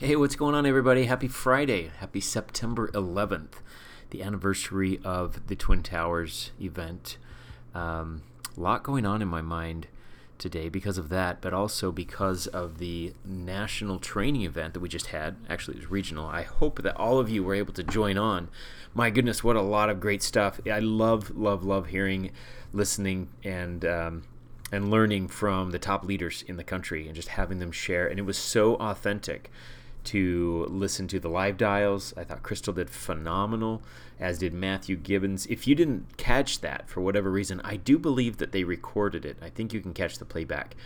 Hey, 0.00 0.14
what's 0.14 0.36
going 0.36 0.54
on, 0.54 0.64
everybody? 0.64 1.06
Happy 1.06 1.26
Friday. 1.26 1.90
Happy 1.98 2.20
September 2.20 2.86
11th, 2.92 3.54
the 4.10 4.22
anniversary 4.22 5.00
of 5.02 5.48
the 5.48 5.56
Twin 5.56 5.82
Towers 5.82 6.52
event. 6.60 7.18
Um, 7.74 8.22
a 8.56 8.60
lot 8.60 8.84
going 8.84 9.04
on 9.04 9.22
in 9.22 9.26
my 9.26 9.42
mind 9.42 9.88
today 10.38 10.68
because 10.68 10.98
of 10.98 11.08
that, 11.08 11.40
but 11.40 11.52
also 11.52 11.90
because 11.90 12.46
of 12.46 12.78
the 12.78 13.12
national 13.24 13.98
training 13.98 14.42
event 14.42 14.74
that 14.74 14.80
we 14.80 14.88
just 14.88 15.08
had. 15.08 15.34
Actually, 15.48 15.78
it 15.78 15.80
was 15.80 15.90
regional. 15.90 16.28
I 16.28 16.42
hope 16.42 16.80
that 16.82 16.96
all 16.96 17.18
of 17.18 17.28
you 17.28 17.42
were 17.42 17.56
able 17.56 17.72
to 17.72 17.82
join 17.82 18.16
on. 18.16 18.50
My 18.94 19.10
goodness, 19.10 19.42
what 19.42 19.56
a 19.56 19.62
lot 19.62 19.90
of 19.90 19.98
great 19.98 20.22
stuff. 20.22 20.60
I 20.70 20.78
love, 20.78 21.36
love, 21.36 21.64
love 21.64 21.88
hearing, 21.88 22.30
listening, 22.72 23.30
and. 23.42 23.84
Um, 23.84 24.22
and 24.70 24.90
learning 24.90 25.26
from 25.28 25.70
the 25.70 25.78
top 25.78 26.04
leaders 26.04 26.44
in 26.46 26.58
the 26.58 26.62
country 26.62 27.06
and 27.06 27.14
just 27.14 27.28
having 27.28 27.58
them 27.58 27.72
share. 27.72 28.06
And 28.06 28.18
it 28.18 28.26
was 28.26 28.36
so 28.36 28.74
authentic 28.74 29.50
to 30.04 30.66
listen 30.68 31.08
to 31.08 31.20
the 31.20 31.28
live 31.28 31.56
dials. 31.56 32.14
I 32.16 32.24
thought 32.24 32.42
Crystal 32.42 32.72
did 32.72 32.90
phenomenal, 32.90 33.82
as 34.18 34.38
did 34.38 34.52
Matthew 34.54 34.96
Gibbons. 34.96 35.46
If 35.46 35.66
you 35.66 35.74
didn't 35.74 36.16
catch 36.16 36.60
that 36.60 36.88
for 36.88 37.00
whatever 37.00 37.30
reason, 37.30 37.60
I 37.64 37.76
do 37.76 37.98
believe 37.98 38.38
that 38.38 38.52
they 38.52 38.64
recorded 38.64 39.24
it. 39.24 39.36
I 39.42 39.50
think 39.50 39.72
you 39.72 39.80
can 39.80 39.94
catch 39.94 40.18
the 40.18 40.24
playback. 40.24 40.76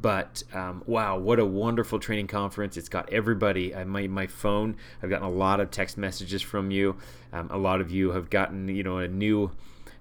But 0.00 0.44
um, 0.54 0.82
wow, 0.86 1.18
what 1.18 1.40
a 1.40 1.44
wonderful 1.44 1.98
training 1.98 2.28
conference! 2.28 2.76
It's 2.76 2.88
got 2.88 3.12
everybody. 3.12 3.74
I, 3.74 3.82
my 3.82 4.06
my 4.06 4.28
phone. 4.28 4.76
I've 5.02 5.10
gotten 5.10 5.26
a 5.26 5.30
lot 5.30 5.58
of 5.58 5.72
text 5.72 5.98
messages 5.98 6.40
from 6.40 6.70
you. 6.70 6.96
Um, 7.32 7.50
a 7.50 7.58
lot 7.58 7.80
of 7.80 7.90
you 7.90 8.12
have 8.12 8.30
gotten 8.30 8.68
you 8.68 8.84
know 8.84 8.98
a 8.98 9.08
new, 9.08 9.50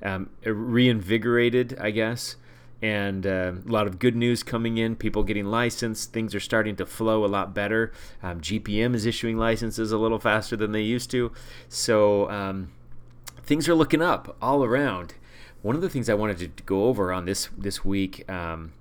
um, 0.04 0.30
reinvigorated, 0.44 1.78
I 1.80 1.90
guess 1.90 2.36
and 2.82 3.26
uh, 3.26 3.54
a 3.66 3.72
lot 3.72 3.88
of 3.88 4.00
good 4.00 4.16
news 4.16 4.44
coming 4.44 4.78
in. 4.78 4.96
People 4.96 5.24
getting 5.24 5.46
licensed. 5.46 6.14
Things 6.14 6.36
are 6.36 6.40
starting 6.40 6.76
to 6.76 6.86
flow 6.86 7.26
a 7.26 7.28
lot 7.28 7.54
better. 7.54 7.92
Um, 8.22 8.42
GPM 8.42 8.94
is 8.94 9.06
issuing 9.06 9.38
licenses 9.38 9.92
a 9.92 9.98
little 9.98 10.20
faster 10.20 10.56
than 10.56 10.72
they 10.72 10.82
used 10.82 11.10
to. 11.12 11.32
So 11.70 12.30
um, 12.30 12.72
things 13.42 13.68
are 13.68 13.76
looking 13.76 14.02
up 14.02 14.36
all 14.42 14.64
around. 14.64 15.16
One 15.62 15.76
of 15.76 15.82
the 15.82 15.90
things 15.90 16.10
I 16.10 16.14
wanted 16.14 16.56
to 16.56 16.64
go 16.64 16.86
over 16.86 17.12
on 17.12 17.26
this 17.26 17.50
this 17.58 17.84
week 17.84 18.30
um, 18.30 18.74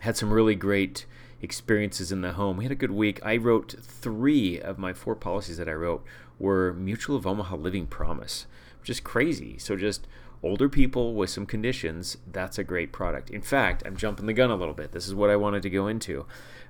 had 0.00 0.16
some 0.16 0.32
really 0.32 0.54
great 0.54 1.06
experiences 1.42 2.12
in 2.12 2.20
the 2.20 2.32
home. 2.32 2.56
We 2.56 2.64
had 2.64 2.72
a 2.72 2.76
good 2.76 2.92
week. 2.92 3.20
I 3.24 3.36
wrote 3.36 3.74
three 3.82 4.60
of 4.60 4.78
my 4.78 4.92
four 4.92 5.14
policies 5.14 5.58
that 5.58 5.68
I 5.68 5.72
wrote 5.72 6.04
were 6.38 6.72
Mutual 6.72 7.16
of 7.16 7.26
Omaha 7.26 7.56
Living 7.56 7.86
Promise, 7.86 8.46
which 8.80 8.90
is 8.90 9.00
crazy. 9.00 9.58
So 9.58 9.76
just 9.76 10.06
older 10.44 10.68
people 10.68 11.14
with 11.14 11.30
some 11.30 11.46
conditions, 11.46 12.18
that's 12.30 12.58
a 12.58 12.64
great 12.64 12.92
product. 12.92 13.30
In 13.30 13.40
fact, 13.40 13.82
I'm 13.86 13.96
jumping 13.96 14.26
the 14.26 14.32
gun 14.32 14.50
a 14.50 14.56
little 14.56 14.74
bit. 14.74 14.92
This 14.92 15.08
is 15.08 15.14
what 15.14 15.30
I 15.30 15.36
wanted 15.36 15.62
to 15.62 15.70
go 15.70 15.86
into. 15.88 16.26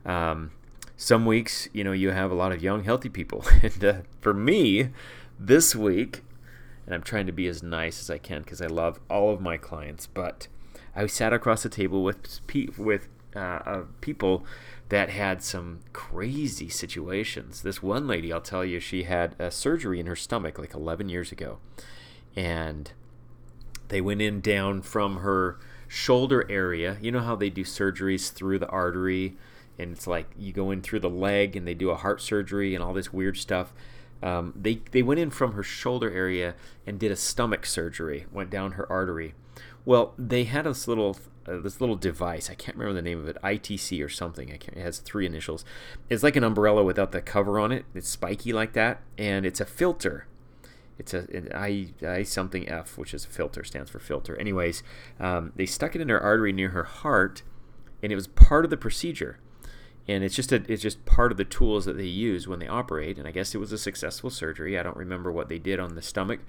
Um, 0.06 0.52
some 0.96 1.26
weeks, 1.26 1.68
you 1.72 1.82
know, 1.82 1.92
you 1.92 2.10
have 2.10 2.30
a 2.30 2.34
lot 2.34 2.52
of 2.52 2.62
young, 2.62 2.84
healthy 2.84 3.08
people. 3.08 3.44
and 3.62 3.84
uh, 3.84 3.94
for 4.20 4.32
me, 4.32 4.90
this 5.38 5.74
week, 5.74 6.22
and 6.86 6.94
I'm 6.94 7.02
trying 7.02 7.26
to 7.26 7.32
be 7.32 7.48
as 7.48 7.62
nice 7.62 8.00
as 8.00 8.10
I 8.10 8.18
can 8.18 8.42
because 8.42 8.62
I 8.62 8.66
love 8.66 9.00
all 9.10 9.32
of 9.32 9.40
my 9.40 9.56
clients, 9.56 10.06
but 10.06 10.46
I 10.94 11.06
sat 11.06 11.32
across 11.32 11.62
the 11.62 11.68
table 11.68 12.04
with 12.04 12.40
with 12.78 13.08
uh, 13.34 13.38
uh, 13.38 13.82
people 14.00 14.44
that 14.90 15.10
had 15.10 15.42
some 15.42 15.80
crazy 15.92 16.68
situations. 16.68 17.62
This 17.62 17.82
one 17.82 18.06
lady, 18.06 18.32
I'll 18.32 18.40
tell 18.40 18.64
you, 18.64 18.78
she 18.78 19.04
had 19.04 19.34
a 19.40 19.50
surgery 19.50 19.98
in 19.98 20.06
her 20.06 20.14
stomach 20.14 20.58
like 20.58 20.74
11 20.74 21.08
years 21.08 21.32
ago, 21.32 21.58
and 22.36 22.92
they 23.88 24.00
went 24.00 24.22
in 24.22 24.40
down 24.40 24.82
from 24.82 25.18
her 25.18 25.58
shoulder 25.88 26.46
area. 26.50 26.96
You 27.00 27.12
know 27.12 27.20
how 27.20 27.36
they 27.36 27.50
do 27.50 27.64
surgeries 27.64 28.32
through 28.32 28.58
the 28.58 28.68
artery, 28.68 29.36
and 29.78 29.92
it's 29.92 30.06
like 30.06 30.26
you 30.38 30.52
go 30.52 30.70
in 30.70 30.82
through 30.82 31.00
the 31.00 31.10
leg, 31.10 31.56
and 31.56 31.66
they 31.66 31.74
do 31.74 31.90
a 31.90 31.96
heart 31.96 32.20
surgery 32.20 32.74
and 32.74 32.82
all 32.82 32.92
this 32.92 33.12
weird 33.12 33.36
stuff. 33.36 33.72
Um, 34.22 34.52
they 34.56 34.80
they 34.90 35.02
went 35.02 35.20
in 35.20 35.30
from 35.30 35.52
her 35.52 35.62
shoulder 35.62 36.10
area 36.10 36.54
and 36.86 36.98
did 36.98 37.12
a 37.12 37.16
stomach 37.16 37.66
surgery. 37.66 38.26
Went 38.32 38.50
down 38.50 38.72
her 38.72 38.90
artery. 38.90 39.34
Well, 39.84 40.14
they 40.18 40.44
had 40.44 40.64
this 40.64 40.88
little 40.88 41.18
uh, 41.46 41.58
this 41.58 41.80
little 41.80 41.96
device. 41.96 42.48
I 42.48 42.54
can't 42.54 42.76
remember 42.76 42.94
the 42.94 43.02
name 43.02 43.20
of 43.20 43.28
it. 43.28 43.36
ITC 43.42 44.02
or 44.04 44.08
something. 44.08 44.48
it 44.48 44.76
has 44.76 44.98
three 44.98 45.26
initials. 45.26 45.64
It's 46.08 46.22
like 46.22 46.36
an 46.36 46.44
umbrella 46.44 46.82
without 46.82 47.12
the 47.12 47.20
cover 47.20 47.60
on 47.60 47.70
it. 47.70 47.84
It's 47.94 48.08
spiky 48.08 48.52
like 48.52 48.72
that, 48.72 49.02
and 49.18 49.44
it's 49.44 49.60
a 49.60 49.66
filter 49.66 50.26
it's 50.98 51.14
a 51.14 51.26
an 51.32 51.50
I 51.54 51.88
I 52.06 52.22
something 52.22 52.68
F, 52.68 52.96
which 52.96 53.14
is 53.14 53.24
a 53.24 53.28
filter, 53.28 53.64
stands 53.64 53.90
for 53.90 53.98
filter. 53.98 54.36
Anyways, 54.36 54.82
um, 55.18 55.52
they 55.56 55.66
stuck 55.66 55.94
it 55.94 56.00
in 56.00 56.08
her 56.08 56.20
artery 56.20 56.52
near 56.52 56.70
her 56.70 56.84
heart, 56.84 57.42
and 58.02 58.12
it 58.12 58.16
was 58.16 58.28
part 58.28 58.64
of 58.64 58.70
the 58.70 58.76
procedure. 58.76 59.38
And 60.06 60.22
it's 60.22 60.36
just 60.36 60.52
a, 60.52 60.62
it's 60.68 60.82
just 60.82 61.04
part 61.06 61.32
of 61.32 61.38
the 61.38 61.46
tools 61.46 61.86
that 61.86 61.96
they 61.96 62.04
use 62.04 62.46
when 62.46 62.58
they 62.58 62.68
operate. 62.68 63.18
And 63.18 63.26
I 63.26 63.30
guess 63.30 63.54
it 63.54 63.58
was 63.58 63.72
a 63.72 63.78
successful 63.78 64.28
surgery. 64.28 64.78
I 64.78 64.82
don't 64.82 64.98
remember 64.98 65.32
what 65.32 65.48
they 65.48 65.58
did 65.58 65.80
on 65.80 65.94
the 65.94 66.02
stomach, 66.02 66.40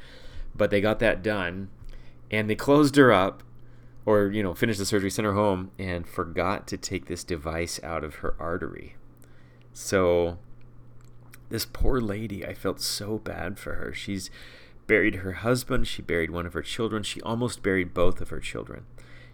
but 0.54 0.72
they 0.72 0.82
got 0.82 1.00
that 1.00 1.24
done, 1.24 1.70
and 2.30 2.50
they 2.50 2.56
closed 2.56 2.98
her 2.98 3.14
up, 3.14 3.44
or 4.06 4.28
you 4.28 4.44
know, 4.44 4.54
finished 4.54 4.80
the 4.80 4.86
surgery, 4.86 5.10
sent 5.10 5.26
her 5.26 5.34
home, 5.34 5.72
and 5.80 6.08
forgot 6.08 6.68
to 6.68 6.78
take 6.78 7.08
this 7.08 7.24
device 7.24 7.80
out 7.82 8.04
of 8.04 8.16
her 8.16 8.36
artery. 8.40 8.96
So 9.74 10.38
this 11.50 11.66
poor 11.66 12.00
lady, 12.00 12.46
I 12.46 12.54
felt 12.54 12.82
so 12.82 13.18
bad 13.18 13.60
for 13.60 13.76
her. 13.76 13.94
She's 13.94 14.30
buried 14.88 15.16
her 15.16 15.34
husband, 15.34 15.88
she 15.88 16.02
buried 16.02 16.32
one 16.32 16.46
of 16.46 16.54
her 16.54 16.62
children, 16.62 17.04
she 17.04 17.22
almost 17.22 17.64
buried 17.64 17.94
both 17.94 18.22
of 18.22 18.30
her 18.30 18.40
children. 18.40 18.86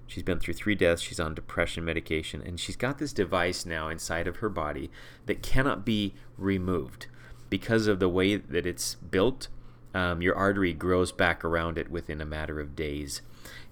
She's 0.08 0.24
been 0.24 0.40
through 0.40 0.56
three 0.56 0.76
deaths, 0.76 1.02
she's 1.02 1.20
on 1.20 1.36
depression 1.36 1.86
medication, 1.86 2.42
and 2.42 2.60
she's 2.60 2.76
got 2.76 2.98
this 2.98 3.14
device 3.14 3.66
now 3.66 3.88
inside 3.88 4.28
of 4.28 4.38
her 4.38 4.50
body 4.50 4.92
that 5.26 5.42
cannot 5.42 5.86
be 5.86 6.14
removed. 6.38 7.08
Because 7.50 7.88
of 7.88 8.00
the 8.00 8.10
way 8.10 8.36
that 8.36 8.66
it's 8.66 8.96
built, 8.96 9.48
um, 9.94 10.22
your 10.22 10.36
artery 10.36 10.74
grows 10.74 11.12
back 11.12 11.44
around 11.44 11.78
it 11.78 11.92
within 11.92 12.22
a 12.22 12.26
matter 12.26 12.60
of 12.60 12.76
days. 12.76 13.22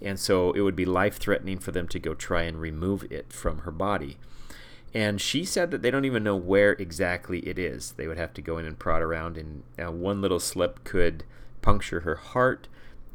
And 0.01 0.19
so 0.19 0.51
it 0.53 0.61
would 0.61 0.75
be 0.75 0.85
life 0.85 1.17
threatening 1.17 1.59
for 1.59 1.71
them 1.71 1.87
to 1.89 1.99
go 1.99 2.13
try 2.13 2.43
and 2.43 2.59
remove 2.59 3.09
it 3.11 3.31
from 3.31 3.59
her 3.59 3.71
body. 3.71 4.17
And 4.93 5.21
she 5.21 5.45
said 5.45 5.71
that 5.71 5.81
they 5.81 5.91
don't 5.91 6.05
even 6.05 6.23
know 6.23 6.35
where 6.35 6.71
exactly 6.73 7.39
it 7.39 7.59
is. 7.59 7.93
They 7.93 8.07
would 8.07 8.17
have 8.17 8.33
to 8.33 8.41
go 8.41 8.57
in 8.57 8.65
and 8.65 8.77
prod 8.77 9.01
around, 9.01 9.37
and 9.37 9.63
uh, 9.77 9.91
one 9.91 10.21
little 10.21 10.39
slip 10.39 10.83
could 10.83 11.23
puncture 11.61 12.01
her 12.01 12.15
heart 12.15 12.67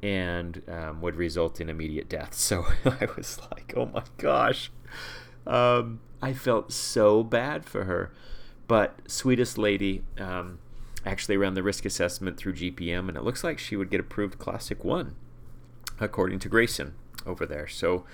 and 0.02 0.62
um, 0.68 1.00
would 1.00 1.16
result 1.16 1.60
in 1.60 1.68
immediate 1.68 2.08
death. 2.08 2.34
So 2.34 2.66
I 2.84 3.08
was 3.16 3.40
like, 3.50 3.72
oh 3.76 3.86
my 3.86 4.04
gosh. 4.18 4.70
Um, 5.46 6.00
I 6.22 6.32
felt 6.32 6.72
so 6.72 7.22
bad 7.22 7.64
for 7.64 7.84
her. 7.84 8.12
But 8.66 8.98
sweetest 9.06 9.58
lady 9.58 10.04
um, 10.18 10.58
actually 11.04 11.36
ran 11.36 11.54
the 11.54 11.62
risk 11.62 11.84
assessment 11.84 12.36
through 12.36 12.54
GPM, 12.54 13.08
and 13.08 13.16
it 13.16 13.24
looks 13.24 13.44
like 13.44 13.58
she 13.58 13.76
would 13.76 13.90
get 13.90 14.00
approved 14.00 14.38
Classic 14.38 14.82
1, 14.84 15.14
according 16.00 16.38
to 16.40 16.48
Grayson 16.48 16.94
over 17.26 17.44
there. 17.44 17.66
So 17.66 18.04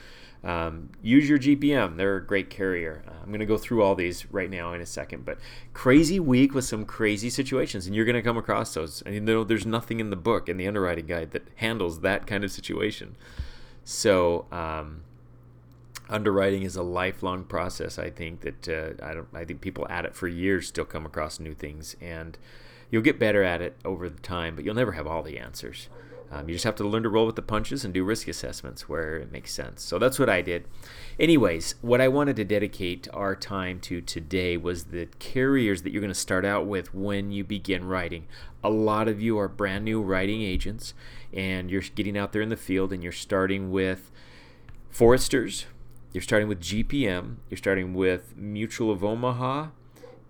um, 0.43 0.91
use 1.03 1.29
your 1.29 1.39
GPM. 1.39 1.97
They're 1.97 2.17
a 2.17 2.27
great 2.27 2.49
carrier. 2.49 3.05
Uh, 3.07 3.13
I'm 3.23 3.29
going 3.29 3.41
to 3.41 3.47
go 3.47 3.59
through 3.59 3.83
all 3.83 3.95
these 3.95 4.31
right 4.33 4.49
now 4.49 4.73
in 4.73 4.81
a 4.81 4.87
second, 4.87 5.25
but 5.25 5.39
crazy 5.75 6.19
week 6.19 6.55
with 6.55 6.65
some 6.65 6.85
crazy 6.87 7.29
situations, 7.29 7.87
and 7.87 7.95
you're 7.95 8.07
going 8.07 8.17
to 8.17 8.23
come 8.23 8.39
across 8.39 8.73
those. 8.73 9.03
I 9.05 9.11
mean, 9.11 9.27
there's 9.27 9.67
nothing 9.67 10.01
in 10.01 10.11
the 10.11 10.17
book 10.17 10.49
in 10.49 10.57
the 10.57 10.67
underwriting 10.67 11.07
guide 11.07 11.33
that 11.33 11.47
handles 11.57 12.01
that 12.01 12.27
kind 12.27 12.43
of 12.43 12.51
situation. 12.51 13.17
So, 13.85 14.47
um, 14.51 15.03
underwriting 16.09 16.63
is 16.63 16.77
a 16.77 16.83
lifelong 16.83 17.45
process. 17.45 17.99
I 17.99 18.09
think 18.09 18.41
that 18.41 18.69
uh, 18.69 19.05
I 19.05 19.15
don't. 19.15 19.29
I 19.35 19.45
think 19.45 19.61
people 19.61 19.87
at 19.89 20.07
it 20.07 20.15
for 20.15 20.27
years 20.27 20.69
still 20.69 20.87
come 20.87 21.05
across 21.05 21.39
new 21.39 21.55
things, 21.55 21.97
and 22.01 22.39
you'll 22.91 23.03
get 23.03 23.19
better 23.19 23.43
at 23.43 23.61
it 23.61 23.77
over 23.85 24.09
the 24.09 24.21
time, 24.21 24.57
but 24.57 24.65
you'll 24.65 24.75
never 24.75 24.93
have 24.93 25.07
all 25.07 25.23
the 25.23 25.39
answers. 25.39 25.89
Um, 26.33 26.49
you 26.49 26.55
just 26.55 26.65
have 26.65 26.77
to 26.77 26.85
learn 26.85 27.03
to 27.03 27.09
roll 27.09 27.27
with 27.27 27.35
the 27.35 27.43
punches 27.43 27.85
and 27.85 27.93
do 27.93 28.05
risk 28.05 28.29
assessments 28.29 28.89
where 28.89 29.17
it 29.17 29.33
makes 29.33 29.53
sense. 29.53 29.83
So 29.83 29.99
that's 29.99 30.19
what 30.19 30.29
I 30.29 30.43
did. 30.43 30.65
Anyways, 31.19 31.75
what 31.81 32.01
I 32.01 32.07
wanted 32.07 32.37
to 32.37 32.45
dedicate 32.45 33.09
our 33.13 33.35
time 33.35 33.81
to 33.81 34.01
today 34.01 34.57
was 34.57 34.85
the 34.85 35.07
carriers 35.19 35.83
that 35.83 35.91
you're 35.91 36.01
going 36.01 36.13
to 36.13 36.19
start 36.19 36.45
out 36.45 36.67
with 36.67 36.95
when 36.95 37.33
you 37.33 37.43
begin 37.43 37.85
writing. 37.85 38.27
A 38.63 38.71
lot 38.71 39.09
of 39.09 39.21
you 39.21 39.39
are 39.39 39.49
brand 39.49 39.85
new 39.85 40.01
writing 40.01 40.43
agents 40.43 40.95
and 41.33 41.69
you're 41.71 41.83
getting 41.83 42.17
out 42.17 42.33
there 42.33 42.43
in 42.43 42.49
the 42.49 42.57
field 42.57 42.93
and 42.93 43.03
you're 43.03 43.13
starting 43.13 43.73
with 43.73 44.13
Foresters, 44.91 45.67
you're 46.13 46.23
starting 46.23 46.49
with 46.49 46.61
GPM, 46.61 47.37
you're 47.49 47.59
starting 47.59 47.95
with 47.95 48.37
Mutual 48.37 48.91
of 48.91 49.05
Omaha, 49.05 49.69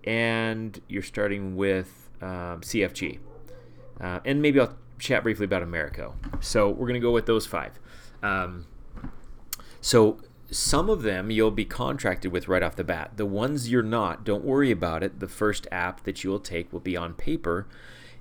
and 0.03 0.81
you're 0.87 1.01
starting 1.01 1.55
with 1.55 2.09
um, 2.21 2.61
CFG. 2.61 3.19
Uh, 3.99 4.19
and 4.25 4.41
maybe 4.41 4.59
I'll 4.59 4.75
chat 5.01 5.23
briefly 5.23 5.45
about 5.45 5.63
Americo. 5.63 6.15
So 6.39 6.69
we're 6.69 6.87
going 6.87 6.93
to 6.93 6.99
go 6.99 7.11
with 7.11 7.25
those 7.25 7.45
five. 7.45 7.79
Um, 8.23 8.67
so 9.81 10.19
some 10.51 10.89
of 10.89 11.01
them 11.01 11.31
you'll 11.31 11.51
be 11.51 11.65
contracted 11.65 12.31
with 12.31 12.47
right 12.47 12.61
off 12.61 12.75
the 12.75 12.83
bat. 12.83 13.11
The 13.17 13.25
ones 13.25 13.69
you're 13.69 13.81
not, 13.83 14.23
don't 14.23 14.45
worry 14.45 14.71
about 14.71 15.03
it. 15.03 15.19
The 15.19 15.27
first 15.27 15.67
app 15.71 16.03
that 16.03 16.23
you 16.23 16.29
will 16.29 16.39
take 16.39 16.71
will 16.71 16.79
be 16.79 16.95
on 16.95 17.13
paper, 17.13 17.67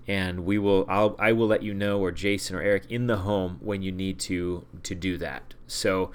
and 0.08 0.44
we 0.44 0.58
will 0.58 0.86
I'll, 0.88 1.14
I 1.18 1.32
will 1.32 1.46
let 1.46 1.62
you 1.62 1.74
know 1.74 2.00
or 2.00 2.10
Jason 2.10 2.56
or 2.56 2.62
Eric 2.62 2.84
in 2.88 3.06
the 3.06 3.18
home 3.18 3.58
when 3.60 3.82
you 3.82 3.92
need 3.92 4.18
to 4.20 4.64
to 4.82 4.94
do 4.94 5.18
that. 5.18 5.54
So 5.66 6.10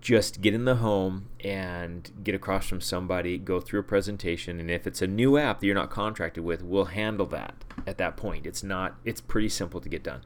just 0.00 0.42
get 0.42 0.52
in 0.52 0.66
the 0.66 0.76
home 0.76 1.28
and 1.42 2.10
get 2.22 2.34
across 2.34 2.66
from 2.66 2.82
somebody, 2.82 3.38
go 3.38 3.58
through 3.58 3.80
a 3.80 3.84
presentation, 3.84 4.60
and 4.60 4.70
if 4.70 4.86
it's 4.86 5.00
a 5.00 5.06
new 5.06 5.38
app 5.38 5.60
that 5.60 5.66
you're 5.66 5.74
not 5.74 5.88
contracted 5.88 6.44
with, 6.44 6.62
we'll 6.62 6.86
handle 6.86 7.24
that 7.26 7.64
at 7.86 7.98
that 7.98 8.16
point. 8.16 8.46
It's 8.46 8.62
not. 8.62 8.96
It's 9.04 9.20
pretty 9.20 9.48
simple 9.48 9.80
to 9.80 9.88
get 9.88 10.02
done. 10.02 10.22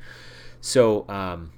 So 0.61 1.09
um, 1.09 1.53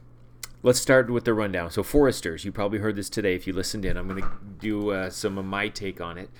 let's 0.62 0.80
start 0.80 1.10
with 1.10 1.24
the 1.24 1.34
rundown. 1.34 1.70
So 1.70 1.82
Foresters, 1.82 2.44
you 2.44 2.52
probably 2.52 2.78
heard 2.78 2.96
this 2.96 3.10
today 3.10 3.34
if 3.34 3.46
you 3.46 3.52
listened 3.52 3.84
in. 3.84 3.96
I'm 3.96 4.08
going 4.08 4.22
to 4.22 4.30
do 4.58 4.90
uh, 4.90 5.10
some 5.10 5.38
of 5.38 5.44
my 5.44 5.68
take 5.68 6.00
on 6.00 6.18
it. 6.18 6.30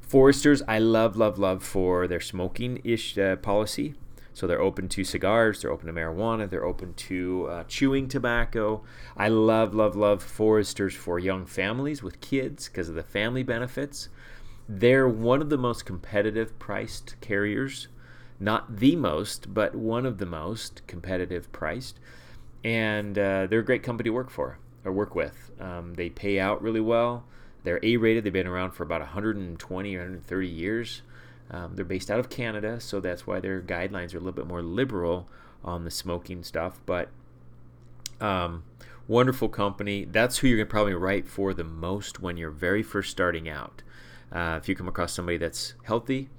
Foresters, 0.00 0.62
I 0.66 0.78
love, 0.78 1.16
love, 1.16 1.38
love 1.38 1.62
for 1.62 2.08
their 2.08 2.20
smoking 2.20 2.80
ish 2.84 3.16
uh, 3.16 3.36
policy. 3.36 3.94
So 4.32 4.46
they're 4.46 4.60
open 4.60 4.88
to 4.88 5.04
cigars, 5.04 5.60
they're 5.60 5.72
open 5.72 5.86
to 5.86 5.92
marijuana, 5.92 6.48
they're 6.48 6.64
open 6.64 6.94
to 6.94 7.46
uh, 7.50 7.64
chewing 7.64 8.08
tobacco. 8.08 8.82
I 9.16 9.28
love, 9.28 9.74
love, 9.74 9.96
love 9.96 10.22
Foresters 10.22 10.94
for 10.94 11.18
young 11.18 11.46
families 11.46 12.02
with 12.02 12.20
kids 12.20 12.68
because 12.68 12.88
of 12.88 12.94
the 12.94 13.02
family 13.02 13.42
benefits. 13.42 14.08
They're 14.68 15.08
one 15.08 15.42
of 15.42 15.50
the 15.50 15.58
most 15.58 15.84
competitive 15.84 16.58
priced 16.58 17.20
carriers. 17.20 17.88
Not 18.40 18.78
the 18.78 18.96
most, 18.96 19.52
but 19.52 19.74
one 19.74 20.06
of 20.06 20.16
the 20.16 20.26
most 20.26 20.86
competitive 20.86 21.52
priced. 21.52 22.00
And 22.64 23.18
uh, 23.18 23.46
they're 23.46 23.60
a 23.60 23.64
great 23.64 23.82
company 23.82 24.08
to 24.08 24.14
work 24.14 24.30
for 24.30 24.58
or 24.84 24.92
work 24.92 25.14
with. 25.14 25.50
Um, 25.60 25.94
they 25.94 26.08
pay 26.08 26.40
out 26.40 26.62
really 26.62 26.80
well. 26.80 27.24
They're 27.64 27.80
A 27.82 27.98
rated. 27.98 28.24
They've 28.24 28.32
been 28.32 28.46
around 28.46 28.70
for 28.70 28.82
about 28.82 29.02
120 29.02 29.94
or 29.94 29.98
130 29.98 30.48
years. 30.48 31.02
Um, 31.50 31.74
they're 31.74 31.84
based 31.84 32.10
out 32.10 32.18
of 32.18 32.30
Canada, 32.30 32.80
so 32.80 33.00
that's 33.00 33.26
why 33.26 33.40
their 33.40 33.60
guidelines 33.60 34.14
are 34.14 34.18
a 34.18 34.20
little 34.20 34.32
bit 34.32 34.46
more 34.46 34.62
liberal 34.62 35.28
on 35.62 35.84
the 35.84 35.90
smoking 35.90 36.42
stuff. 36.42 36.80
But 36.86 37.10
um, 38.20 38.62
wonderful 39.06 39.50
company. 39.50 40.06
That's 40.06 40.38
who 40.38 40.48
you're 40.48 40.56
going 40.56 40.68
to 40.68 40.70
probably 40.70 40.94
write 40.94 41.28
for 41.28 41.52
the 41.52 41.64
most 41.64 42.20
when 42.20 42.38
you're 42.38 42.50
very 42.50 42.82
first 42.82 43.10
starting 43.10 43.48
out. 43.48 43.82
Uh, 44.32 44.58
if 44.62 44.68
you 44.68 44.74
come 44.74 44.88
across 44.88 45.12
somebody 45.12 45.36
that's 45.36 45.74
healthy 45.82 46.30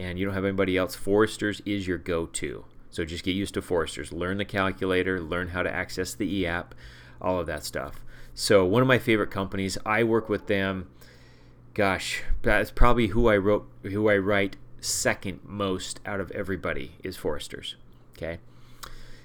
and 0.00 0.18
you 0.18 0.24
don't 0.24 0.34
have 0.34 0.44
anybody 0.44 0.76
else, 0.76 0.94
Foresters 0.94 1.60
is 1.64 1.86
your 1.86 1.98
go 1.98 2.26
to. 2.26 2.64
So 2.90 3.04
just 3.04 3.24
get 3.24 3.36
used 3.36 3.54
to 3.54 3.62
Foresters. 3.62 4.12
Learn 4.12 4.38
the 4.38 4.44
calculator, 4.44 5.20
learn 5.20 5.48
how 5.48 5.62
to 5.62 5.72
access 5.72 6.14
the 6.14 6.32
e 6.32 6.46
app, 6.46 6.74
all 7.20 7.38
of 7.38 7.46
that 7.46 7.64
stuff. 7.64 8.04
So, 8.34 8.64
one 8.64 8.80
of 8.80 8.88
my 8.88 8.98
favorite 8.98 9.30
companies, 9.30 9.76
I 9.84 10.02
work 10.04 10.28
with 10.28 10.46
them 10.46 10.88
gosh, 11.74 12.22
that's 12.42 12.70
probably 12.70 13.08
who 13.08 13.28
I 13.28 13.36
wrote, 13.36 13.68
who 13.82 14.08
I 14.08 14.16
write 14.18 14.56
second 14.80 15.40
most 15.44 16.00
out 16.04 16.20
of 16.20 16.30
everybody 16.32 16.92
is 17.02 17.16
Foresters. 17.16 17.76
Okay. 18.16 18.38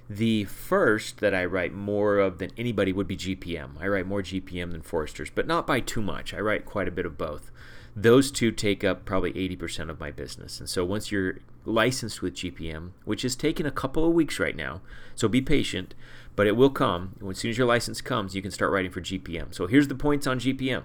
The 0.08 0.44
first 0.46 1.20
that 1.20 1.34
I 1.34 1.46
write 1.46 1.74
more 1.74 2.20
of 2.20 2.38
than 2.38 2.52
anybody 2.58 2.94
would 2.94 3.08
be 3.08 3.18
GPM. 3.18 3.72
I 3.82 3.88
write 3.88 4.06
more 4.06 4.22
GPM 4.22 4.72
than 4.72 4.82
Foresters, 4.82 5.32
but 5.34 5.48
not 5.48 5.66
by 5.66 5.80
too 5.80 6.02
much. 6.02 6.34
I 6.34 6.40
write 6.40 6.66
quite 6.66 6.88
a 6.88 6.92
bit 6.92 7.06
of 7.06 7.18
both. 7.18 7.52
Those 7.96 8.30
two 8.30 8.52
take 8.52 8.84
up 8.84 9.06
probably 9.06 9.32
80% 9.34 9.90
of 9.90 10.00
my 10.00 10.12
business. 10.12 10.60
And 10.60 10.68
so 10.68 10.84
once 10.84 11.12
you're 11.12 11.40
licensed 11.64 12.22
with 12.22 12.36
GPM, 12.36 12.92
which 13.06 13.22
has 13.22 13.38
taken 13.38 13.66
a 13.66 13.72
couple 13.72 14.06
of 14.06 14.14
weeks 14.14 14.38
right 14.38 14.56
now, 14.56 14.82
so 15.16 15.30
be 15.30 15.42
patient, 15.42 15.96
but 16.36 16.46
it 16.46 16.58
will 16.58 16.70
come. 16.70 17.16
As 17.30 17.38
soon 17.38 17.52
as 17.52 17.58
your 17.58 17.68
license 17.68 18.02
comes, 18.02 18.36
you 18.36 18.42
can 18.42 18.52
start 18.52 18.72
writing 18.72 18.92
for 18.92 19.00
GPM. 19.00 19.56
So 19.56 19.68
here's 19.68 19.88
the 19.88 19.96
points 19.96 20.28
on 20.28 20.40
GPM 20.40 20.84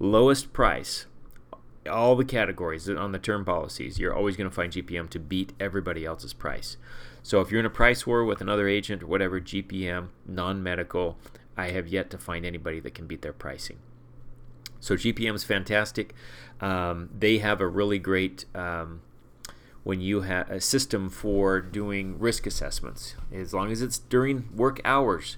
lowest 0.00 0.52
price, 0.52 1.06
all 1.88 2.16
the 2.16 2.24
categories 2.24 2.88
on 2.88 3.12
the 3.12 3.18
term 3.18 3.44
policies, 3.44 3.98
you're 3.98 4.14
always 4.14 4.36
going 4.36 4.48
to 4.48 4.54
find 4.54 4.72
GPM 4.72 5.08
to 5.10 5.18
beat 5.18 5.52
everybody 5.58 6.04
else's 6.04 6.32
price. 6.32 6.76
So 7.22 7.40
if 7.40 7.50
you're 7.50 7.60
in 7.60 7.66
a 7.66 7.70
price 7.70 8.06
war 8.06 8.24
with 8.24 8.40
another 8.40 8.68
agent 8.68 9.02
or 9.02 9.06
whatever, 9.06 9.40
GPM, 9.40 10.08
non 10.26 10.62
medical, 10.62 11.18
I 11.56 11.70
have 11.70 11.88
yet 11.88 12.10
to 12.10 12.18
find 12.18 12.44
anybody 12.44 12.80
that 12.80 12.94
can 12.94 13.06
beat 13.06 13.22
their 13.22 13.32
pricing. 13.32 13.78
So 14.80 14.94
GPM 14.94 15.34
is 15.34 15.44
fantastic. 15.44 16.14
Um, 16.60 17.10
they 17.16 17.38
have 17.38 17.60
a 17.60 17.66
really 17.66 17.98
great 17.98 18.44
um, 18.54 19.02
when 19.84 20.00
you 20.00 20.22
have 20.22 20.50
a 20.50 20.60
system 20.60 21.08
for 21.08 21.60
doing 21.60 22.18
risk 22.18 22.46
assessments. 22.46 23.14
As 23.32 23.54
long 23.54 23.70
as 23.70 23.82
it's 23.82 23.98
during 23.98 24.48
work 24.54 24.80
hours, 24.84 25.36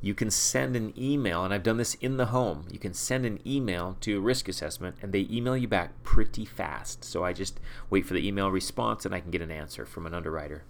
you 0.00 0.14
can 0.14 0.30
send 0.30 0.74
an 0.74 0.92
email, 0.98 1.44
and 1.44 1.54
I've 1.54 1.62
done 1.62 1.76
this 1.76 1.94
in 1.94 2.16
the 2.16 2.26
home. 2.26 2.66
You 2.70 2.80
can 2.80 2.92
send 2.92 3.24
an 3.24 3.38
email 3.46 3.96
to 4.00 4.20
risk 4.20 4.48
assessment, 4.48 4.96
and 5.00 5.12
they 5.12 5.28
email 5.30 5.56
you 5.56 5.68
back 5.68 6.02
pretty 6.02 6.44
fast. 6.44 7.04
So 7.04 7.24
I 7.24 7.32
just 7.32 7.60
wait 7.88 8.04
for 8.04 8.14
the 8.14 8.26
email 8.26 8.50
response, 8.50 9.06
and 9.06 9.14
I 9.14 9.20
can 9.20 9.30
get 9.30 9.42
an 9.42 9.52
answer 9.52 9.86
from 9.86 10.06
an 10.06 10.14
underwriter 10.14 10.64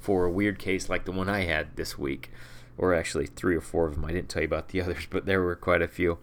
for 0.00 0.24
a 0.24 0.30
weird 0.30 0.58
case 0.58 0.88
like 0.88 1.04
the 1.04 1.12
one 1.12 1.28
I 1.28 1.44
had 1.44 1.76
this 1.76 1.96
week, 1.96 2.32
or 2.76 2.92
actually 2.92 3.26
three 3.26 3.54
or 3.54 3.60
four 3.60 3.86
of 3.86 3.94
them. 3.94 4.04
I 4.04 4.10
didn't 4.10 4.28
tell 4.28 4.42
you 4.42 4.46
about 4.46 4.70
the 4.70 4.80
others, 4.82 5.06
but 5.08 5.26
there 5.26 5.42
were 5.42 5.54
quite 5.54 5.80
a 5.82 5.88
few. 5.88 6.18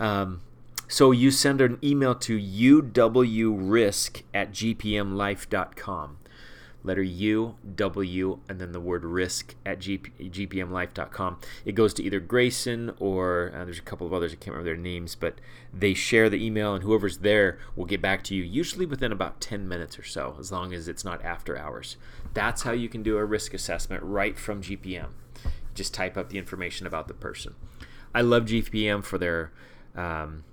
Um, 0.00 0.40
so 0.90 1.12
you 1.12 1.30
send 1.30 1.60
an 1.60 1.78
email 1.82 2.14
to 2.16 2.38
uwrisk 2.38 4.22
at 4.34 4.50
gpmlife.com 4.52 6.18
letter 6.82 7.02
U, 7.02 7.56
W, 7.74 8.40
and 8.48 8.60
then 8.60 8.72
the 8.72 8.80
word 8.80 9.04
risk 9.04 9.54
at 9.66 9.80
GP, 9.80 10.30
gpmlife.com. 10.30 11.38
It 11.64 11.72
goes 11.72 11.92
to 11.94 12.02
either 12.02 12.20
Grayson 12.20 12.92
or 12.98 13.52
uh, 13.54 13.64
there's 13.64 13.78
a 13.78 13.82
couple 13.82 14.06
of 14.06 14.12
others, 14.12 14.32
I 14.32 14.36
can't 14.36 14.56
remember 14.56 14.70
their 14.70 14.76
names, 14.76 15.14
but 15.14 15.34
they 15.72 15.94
share 15.94 16.30
the 16.30 16.44
email, 16.44 16.74
and 16.74 16.82
whoever's 16.82 17.18
there 17.18 17.58
will 17.76 17.84
get 17.84 18.00
back 18.00 18.24
to 18.24 18.34
you, 18.34 18.42
usually 18.42 18.86
within 18.86 19.12
about 19.12 19.40
10 19.40 19.68
minutes 19.68 19.98
or 19.98 20.04
so, 20.04 20.36
as 20.38 20.50
long 20.50 20.72
as 20.72 20.88
it's 20.88 21.04
not 21.04 21.22
after 21.24 21.56
hours. 21.56 21.96
That's 22.32 22.62
how 22.62 22.72
you 22.72 22.88
can 22.88 23.02
do 23.02 23.18
a 23.18 23.24
risk 23.24 23.52
assessment 23.54 24.02
right 24.02 24.38
from 24.38 24.62
GPM. 24.62 25.10
Just 25.74 25.94
type 25.94 26.16
up 26.16 26.30
the 26.30 26.38
information 26.38 26.86
about 26.86 27.08
the 27.08 27.14
person. 27.14 27.54
I 28.14 28.22
love 28.22 28.44
GPM 28.44 29.04
for 29.04 29.18
their 29.18 29.52
um, 29.94 30.44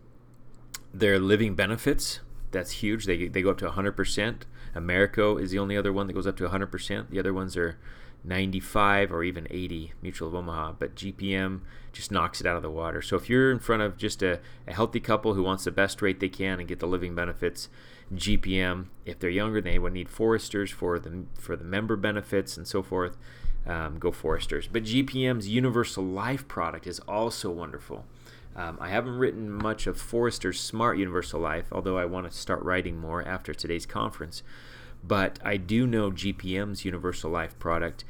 their 1.00 1.20
living 1.20 1.56
benefits. 1.56 2.20
That's 2.52 2.72
huge. 2.72 3.06
They, 3.06 3.28
they 3.28 3.42
go 3.42 3.52
up 3.52 3.58
to 3.60 3.70
100%. 3.70 4.42
Americo 4.76 5.38
is 5.38 5.52
the 5.52 5.60
only 5.60 5.78
other 5.78 5.92
one 5.92 6.08
that 6.08 6.14
goes 6.14 6.28
up 6.28 6.38
to 6.38 6.48
100%. 6.48 7.10
The 7.10 7.20
other 7.20 7.34
ones 7.34 7.58
are 7.58 7.78
95 8.24 9.12
or 9.12 9.24
even 9.24 9.48
80 9.50 9.94
Mutual 10.02 10.28
of 10.28 10.36
Omaha, 10.36 10.74
but 10.80 10.96
GPM 10.96 11.62
just 11.94 12.12
knocks 12.12 12.42
it 12.42 12.48
out 12.48 12.56
of 12.58 12.62
the 12.62 12.70
water. 12.70 13.02
So 13.02 13.16
if 13.16 13.30
you're 13.30 13.52
in 13.52 13.60
front 13.60 13.82
of 13.82 13.98
just 13.98 14.22
a, 14.22 14.40
a 14.68 14.74
healthy 14.74 15.00
couple 15.00 15.34
who 15.34 15.44
wants 15.44 15.64
the 15.64 15.72
best 15.72 16.02
rate 16.02 16.20
they 16.20 16.30
can 16.30 16.60
and 16.60 16.68
get 16.68 16.80
the 16.80 16.88
living 16.88 17.16
benefits, 17.16 17.70
GPM. 18.14 18.86
If 19.06 19.20
they're 19.20 19.30
younger, 19.30 19.62
they 19.62 19.80
would 19.80 19.94
need 19.94 20.10
Foresters 20.10 20.72
for 20.72 21.00
the 21.00 21.26
for 21.36 21.56
the 21.56 21.64
member 21.64 21.96
benefits 21.96 22.58
and 22.58 22.68
so 22.68 22.82
forth. 22.82 23.18
Um, 23.66 24.00
go 24.00 24.12
Foresters. 24.12 24.68
But 24.68 24.84
GPM's 24.84 25.50
Universal 25.50 26.06
Life 26.06 26.48
product 26.48 26.88
is 26.88 27.00
also 27.02 27.52
wonderful. 27.52 28.06
Um, 28.57 28.77
I 28.81 28.89
haven't 28.89 29.18
written 29.18 29.51
much 29.51 29.86
of 29.86 30.01
Foresters' 30.01 30.59
Smart 30.59 30.98
Universal 30.98 31.39
Life, 31.39 31.68
although 31.71 31.98
I 31.98 32.06
want 32.06 32.30
to 32.30 32.36
start 32.36 32.63
writing 32.63 32.98
more 32.98 33.25
after 33.25 33.54
today's 33.54 33.86
conference. 33.86 34.42
But 35.04 35.37
I 35.45 35.57
do 35.57 35.85
know 35.85 36.09
GPM's 36.09 36.83
Universal 36.83 37.30
Life 37.30 37.57
product 37.59 38.04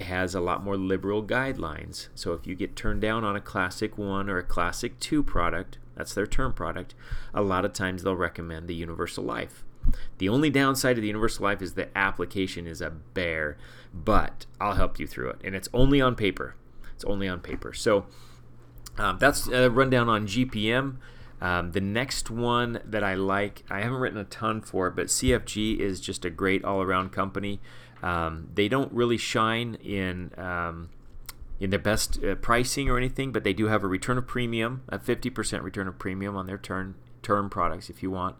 has 0.00 0.34
a 0.34 0.40
lot 0.40 0.62
more 0.62 0.76
liberal 0.76 1.22
guidelines. 1.22 2.08
So 2.14 2.34
if 2.34 2.46
you 2.46 2.54
get 2.54 2.76
turned 2.76 3.00
down 3.00 3.24
on 3.24 3.34
a 3.34 3.40
Classic 3.40 3.96
1 3.96 4.28
or 4.28 4.38
a 4.38 4.42
Classic 4.42 4.98
2 5.00 5.22
product, 5.22 5.78
that's 5.96 6.12
their 6.12 6.26
term 6.26 6.52
product, 6.52 6.94
a 7.32 7.40
lot 7.40 7.64
of 7.64 7.72
times 7.72 8.02
they'll 8.02 8.16
recommend 8.16 8.68
the 8.68 8.74
Universal 8.74 9.24
Life. 9.24 9.64
The 10.18 10.28
only 10.28 10.50
downside 10.50 10.98
of 10.98 11.02
the 11.02 11.08
Universal 11.08 11.44
Life 11.44 11.62
is 11.62 11.74
the 11.74 11.96
application 11.96 12.66
is 12.66 12.82
a 12.82 12.90
bear, 12.90 13.56
but 13.92 14.44
I'll 14.60 14.74
help 14.74 14.98
you 14.98 15.06
through 15.06 15.30
it. 15.30 15.40
And 15.44 15.54
it's 15.54 15.68
only 15.72 16.00
on 16.00 16.14
paper. 16.14 16.56
It's 16.94 17.04
only 17.04 17.28
on 17.28 17.40
paper. 17.40 17.72
So 17.72 18.06
um, 18.98 19.18
that's 19.18 19.48
a 19.48 19.70
rundown 19.70 20.08
on 20.08 20.26
GPM. 20.26 20.96
Um, 21.40 21.72
the 21.72 21.80
next 21.80 22.30
one 22.30 22.80
that 22.84 23.04
I 23.04 23.14
like, 23.14 23.64
I 23.68 23.80
haven't 23.80 23.98
written 23.98 24.18
a 24.18 24.24
ton 24.24 24.60
for 24.60 24.86
it, 24.88 24.96
but 24.96 25.06
CFG 25.06 25.78
is 25.78 26.00
just 26.00 26.24
a 26.24 26.30
great 26.30 26.64
all 26.64 26.80
around 26.80 27.10
company. 27.10 27.60
Um, 28.02 28.48
they 28.54 28.68
don't 28.68 28.92
really 28.92 29.18
shine 29.18 29.74
in 29.76 30.30
um, 30.38 30.90
in 31.60 31.70
their 31.70 31.78
best 31.78 32.22
uh, 32.22 32.34
pricing 32.36 32.88
or 32.88 32.96
anything, 32.96 33.32
but 33.32 33.44
they 33.44 33.52
do 33.52 33.66
have 33.66 33.84
a 33.84 33.86
return 33.86 34.18
of 34.18 34.26
premium, 34.26 34.82
a 34.88 34.98
50% 34.98 35.62
return 35.62 35.88
of 35.88 35.98
premium 35.98 36.36
on 36.36 36.46
their 36.46 36.58
term 36.58 36.96
term 37.22 37.50
products 37.50 37.90
if 37.90 38.02
you 38.02 38.10
want. 38.10 38.36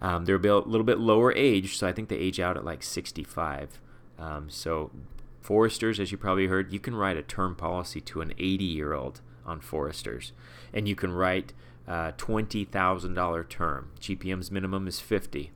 Um, 0.00 0.24
they're 0.24 0.36
a 0.36 0.38
little 0.38 0.84
bit 0.84 0.98
lower 0.98 1.32
age, 1.32 1.76
so 1.76 1.88
I 1.88 1.92
think 1.92 2.08
they 2.08 2.16
age 2.16 2.38
out 2.38 2.56
at 2.56 2.64
like 2.64 2.82
65. 2.82 3.80
Um, 4.18 4.48
so 4.48 4.90
Foresters, 5.42 5.98
as 5.98 6.12
you 6.12 6.18
probably 6.18 6.46
heard, 6.46 6.72
you 6.72 6.80
can 6.80 6.94
write 6.94 7.16
a 7.16 7.22
term 7.22 7.56
policy 7.56 8.00
to 8.02 8.20
an 8.20 8.32
80 8.38 8.64
year 8.64 8.92
old 8.92 9.20
on 9.48 9.60
Foresters, 9.60 10.32
and 10.72 10.86
you 10.86 10.94
can 10.94 11.12
write 11.12 11.52
a 11.86 12.12
$20,000 12.16 13.48
term. 13.48 13.90
GPM's 14.00 14.50
minimum 14.50 14.86
is 14.86 15.00
50. 15.00 15.50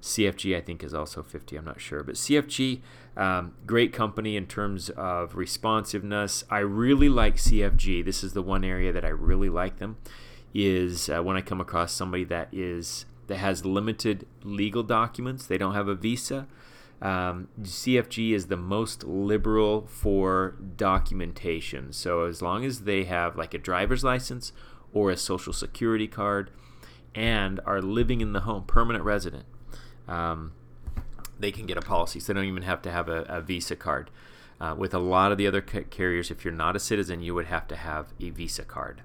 CFG, 0.00 0.56
I 0.56 0.60
think, 0.60 0.84
is 0.84 0.94
also 0.94 1.22
50. 1.22 1.56
I'm 1.56 1.64
not 1.64 1.80
sure. 1.80 2.02
But 2.02 2.14
CFG, 2.14 2.80
um, 3.16 3.54
great 3.66 3.92
company 3.92 4.36
in 4.36 4.46
terms 4.46 4.90
of 4.90 5.36
responsiveness. 5.36 6.44
I 6.50 6.58
really 6.58 7.08
like 7.08 7.36
CFG. 7.36 8.04
This 8.04 8.22
is 8.22 8.32
the 8.32 8.42
one 8.42 8.64
area 8.64 8.92
that 8.92 9.04
I 9.04 9.08
really 9.08 9.48
like 9.48 9.78
them. 9.78 9.96
Is 10.54 11.10
uh, 11.10 11.22
when 11.22 11.36
I 11.36 11.40
come 11.42 11.60
across 11.60 11.92
somebody 11.92 12.24
that 12.24 12.48
is 12.52 13.04
that 13.26 13.36
has 13.36 13.64
limited 13.64 14.26
legal 14.42 14.82
documents. 14.82 15.46
They 15.46 15.58
don't 15.58 15.74
have 15.74 15.88
a 15.88 15.94
visa. 15.94 16.46
Um, 17.00 17.48
CFG 17.60 18.32
is 18.32 18.46
the 18.46 18.56
most 18.56 19.04
liberal 19.04 19.86
for 19.86 20.56
documentation. 20.76 21.92
So 21.92 22.24
as 22.24 22.42
long 22.42 22.64
as 22.64 22.80
they 22.80 23.04
have 23.04 23.36
like 23.36 23.54
a 23.54 23.58
driver's 23.58 24.02
license 24.02 24.52
or 24.92 25.10
a 25.10 25.16
social 25.16 25.52
security 25.52 26.08
card 26.08 26.50
and 27.14 27.60
are 27.64 27.80
living 27.80 28.20
in 28.20 28.32
the 28.32 28.40
home, 28.40 28.64
permanent 28.64 29.04
resident, 29.04 29.46
um, 30.08 30.52
they 31.38 31.52
can 31.52 31.66
get 31.66 31.76
a 31.76 31.82
policy. 31.82 32.18
So 32.18 32.32
they 32.32 32.40
don't 32.40 32.48
even 32.48 32.64
have 32.64 32.82
to 32.82 32.90
have 32.90 33.08
a, 33.08 33.22
a 33.22 33.40
Visa 33.40 33.76
card. 33.76 34.10
Uh, 34.60 34.74
with 34.76 34.92
a 34.92 34.98
lot 34.98 35.30
of 35.30 35.38
the 35.38 35.46
other 35.46 35.60
carriers, 35.60 36.32
if 36.32 36.44
you're 36.44 36.52
not 36.52 36.74
a 36.74 36.80
citizen, 36.80 37.22
you 37.22 37.32
would 37.32 37.46
have 37.46 37.68
to 37.68 37.76
have 37.76 38.08
a 38.18 38.30
Visa 38.30 38.64
card, 38.64 39.02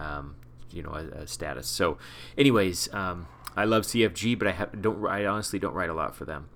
um, 0.00 0.34
you 0.72 0.82
know, 0.82 0.90
a, 0.90 1.22
a, 1.22 1.26
status. 1.28 1.68
So, 1.68 1.96
anyways, 2.36 2.92
um, 2.92 3.28
I 3.56 3.66
love 3.66 3.84
CFG, 3.84 4.36
but 4.36 4.48
I 4.48 4.66
don't. 4.80 5.06
I 5.06 5.24
honestly 5.26 5.60
don't 5.60 5.74
write 5.74 5.90
a 5.90 5.94
lot 5.94 6.16
for 6.16 6.24
them. 6.24 6.48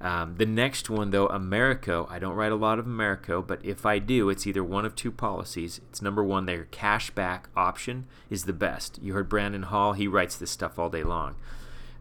Um, 0.00 0.36
the 0.36 0.46
next 0.46 0.90
one, 0.90 1.10
though, 1.10 1.26
Americo. 1.26 2.06
I 2.10 2.18
don't 2.18 2.34
write 2.34 2.52
a 2.52 2.56
lot 2.56 2.78
of 2.78 2.86
Americo, 2.86 3.40
but 3.40 3.64
if 3.64 3.86
I 3.86 3.98
do, 3.98 4.28
it's 4.28 4.46
either 4.46 4.62
one 4.62 4.84
of 4.84 4.94
two 4.94 5.10
policies. 5.10 5.80
It's 5.88 6.02
number 6.02 6.22
one, 6.22 6.46
their 6.46 6.66
cashback 6.66 7.44
option 7.56 8.06
is 8.28 8.44
the 8.44 8.52
best. 8.52 8.98
You 9.02 9.14
heard 9.14 9.28
Brandon 9.28 9.62
Hall; 9.62 9.94
he 9.94 10.06
writes 10.06 10.36
this 10.36 10.50
stuff 10.50 10.78
all 10.78 10.90
day 10.90 11.02
long. 11.02 11.36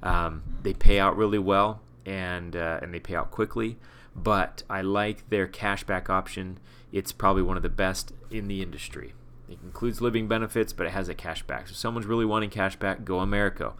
Um, 0.04 0.44
they 0.62 0.74
pay 0.74 1.00
out 1.00 1.16
really 1.16 1.40
well, 1.40 1.82
and 2.06 2.56
uh, 2.56 2.80
and 2.82 2.94
they 2.94 3.00
pay 3.00 3.16
out 3.16 3.32
quickly 3.32 3.78
but 4.16 4.64
I 4.70 4.82
like 4.82 5.30
their 5.30 5.48
cashback 5.48 6.10
option. 6.10 6.60
It's 6.92 7.12
probably 7.12 7.44
one 7.44 7.58
of 7.58 7.64
the 7.64 7.70
best 7.70 8.14
in 8.32 8.48
the 8.48 8.62
industry. 8.62 9.14
It 9.50 9.60
includes 9.64 10.02
living 10.02 10.28
benefits, 10.28 10.74
but 10.74 10.88
it 10.88 10.92
has 10.92 11.10
a 11.10 11.14
cashback. 11.14 11.68
So, 11.68 11.72
if 11.72 11.76
someone's 11.76 12.08
really 12.08 12.26
wanting 12.26 12.50
cashback, 12.50 13.04
go 13.04 13.20
Americo. 13.20 13.76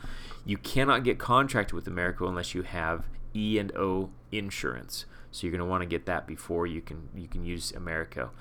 You 0.46 0.58
cannot 0.58 1.04
get 1.04 1.18
contracted 1.18 1.74
with 1.74 1.88
Americo 1.88 2.28
unless 2.28 2.54
you 2.54 2.64
have 2.64 3.06
E 3.36 3.60
and 3.60 3.76
O 3.76 4.10
insurance. 4.32 5.06
So, 5.32 5.46
you're 5.46 5.52
going 5.52 5.60
to 5.60 5.70
want 5.70 5.82
to 5.82 5.88
get 5.88 6.06
that 6.06 6.26
before 6.26 6.66
you 6.66 6.82
can 6.82 7.10
you 7.14 7.28
can 7.28 7.44
use 7.44 7.72
Americo. 7.72 8.32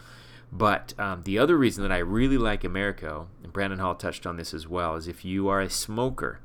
But 0.54 0.94
um, 1.00 1.22
the 1.24 1.36
other 1.38 1.56
reason 1.56 1.82
that 1.82 1.90
I 1.90 1.98
really 1.98 2.38
like 2.38 2.62
Americo, 2.62 3.28
and 3.42 3.52
Brandon 3.52 3.80
Hall 3.80 3.96
touched 3.96 4.24
on 4.24 4.36
this 4.36 4.54
as 4.54 4.68
well, 4.68 4.94
is 4.94 5.08
if 5.08 5.24
you 5.24 5.48
are 5.48 5.60
a 5.60 5.68
smoker 5.68 6.38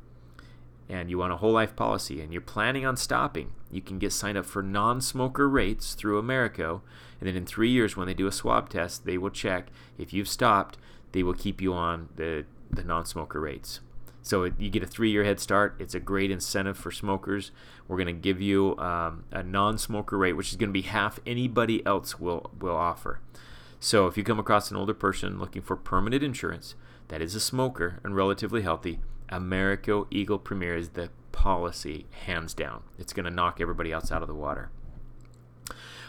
and 0.90 1.12
you 1.12 1.20
want 1.20 1.32
a 1.32 1.38
whole 1.38 1.52
life 1.52 1.76
policy 1.76 2.20
and 2.20 2.34
you're 2.34 2.42
planning 2.42 2.84
on 2.84 2.98
stopping, 2.98 3.52
you 3.72 3.82
can 3.82 4.00
get 4.00 4.12
signed 4.12 4.38
up 4.38 4.46
for 4.46 4.64
non 4.64 5.00
smoker 5.00 5.48
rates 5.48 5.94
through 5.94 6.18
Americo. 6.18 6.82
And 7.20 7.28
then 7.28 7.36
in 7.36 7.46
three 7.46 7.70
years, 7.70 7.96
when 7.96 8.08
they 8.08 8.16
do 8.16 8.26
a 8.26 8.32
swab 8.32 8.70
test, 8.70 9.06
they 9.06 9.18
will 9.18 9.30
check 9.30 9.68
if 10.00 10.12
you've 10.12 10.28
stopped, 10.28 10.80
they 11.12 11.22
will 11.22 11.36
keep 11.36 11.62
you 11.62 11.74
on 11.74 12.10
the, 12.16 12.46
the 12.72 12.84
non 12.84 13.06
smoker 13.06 13.40
rates. 13.40 13.80
So 14.30 14.44
it, 14.44 14.54
you 14.60 14.70
get 14.70 14.84
a 14.84 14.86
three 14.86 15.10
year 15.10 15.24
head 15.24 15.40
start. 15.40 15.76
It's 15.80 15.96
a 15.96 16.00
great 16.00 16.30
incentive 16.30 16.78
for 16.78 16.92
smokers. 16.92 17.50
We're 17.88 17.98
going 17.98 18.16
to 18.16 18.22
give 18.22 18.40
you 18.40 18.78
um, 18.78 19.24
a 19.32 19.42
non 19.42 19.80
smoker 19.80 20.20
rate, 20.20 20.34
which 20.34 20.52
is 20.52 20.56
going 20.56 20.70
to 20.70 20.74
be 20.74 20.84
half 20.84 21.20
anybody 21.26 21.84
else 21.84 22.20
will, 22.20 22.52
will 22.60 22.76
offer. 22.76 23.22
So 23.80 24.06
if 24.06 24.18
you 24.18 24.24
come 24.24 24.38
across 24.38 24.70
an 24.70 24.78
older 24.78 24.94
person 24.94 25.40
looking 25.40 25.64
for 25.64 25.76
permanent 25.76 26.22
insurance 26.22 26.76
that 27.08 27.24
is 27.24 27.34
a 27.34 27.40
smoker 27.40 28.00
and 28.04 28.16
relatively 28.16 28.62
healthy, 28.62 29.00
Americo 29.30 30.06
Eagle 30.12 30.38
Premier 30.38 30.76
is 30.76 30.90
the 30.90 31.10
policy, 31.32 32.06
hands 32.28 32.54
down. 32.54 32.84
It's 33.00 33.14
going 33.14 33.26
to 33.26 33.32
knock 33.32 33.60
everybody 33.60 33.92
else 33.92 34.12
out 34.12 34.22
of 34.22 34.28
the 34.28 34.36
water. 34.36 34.70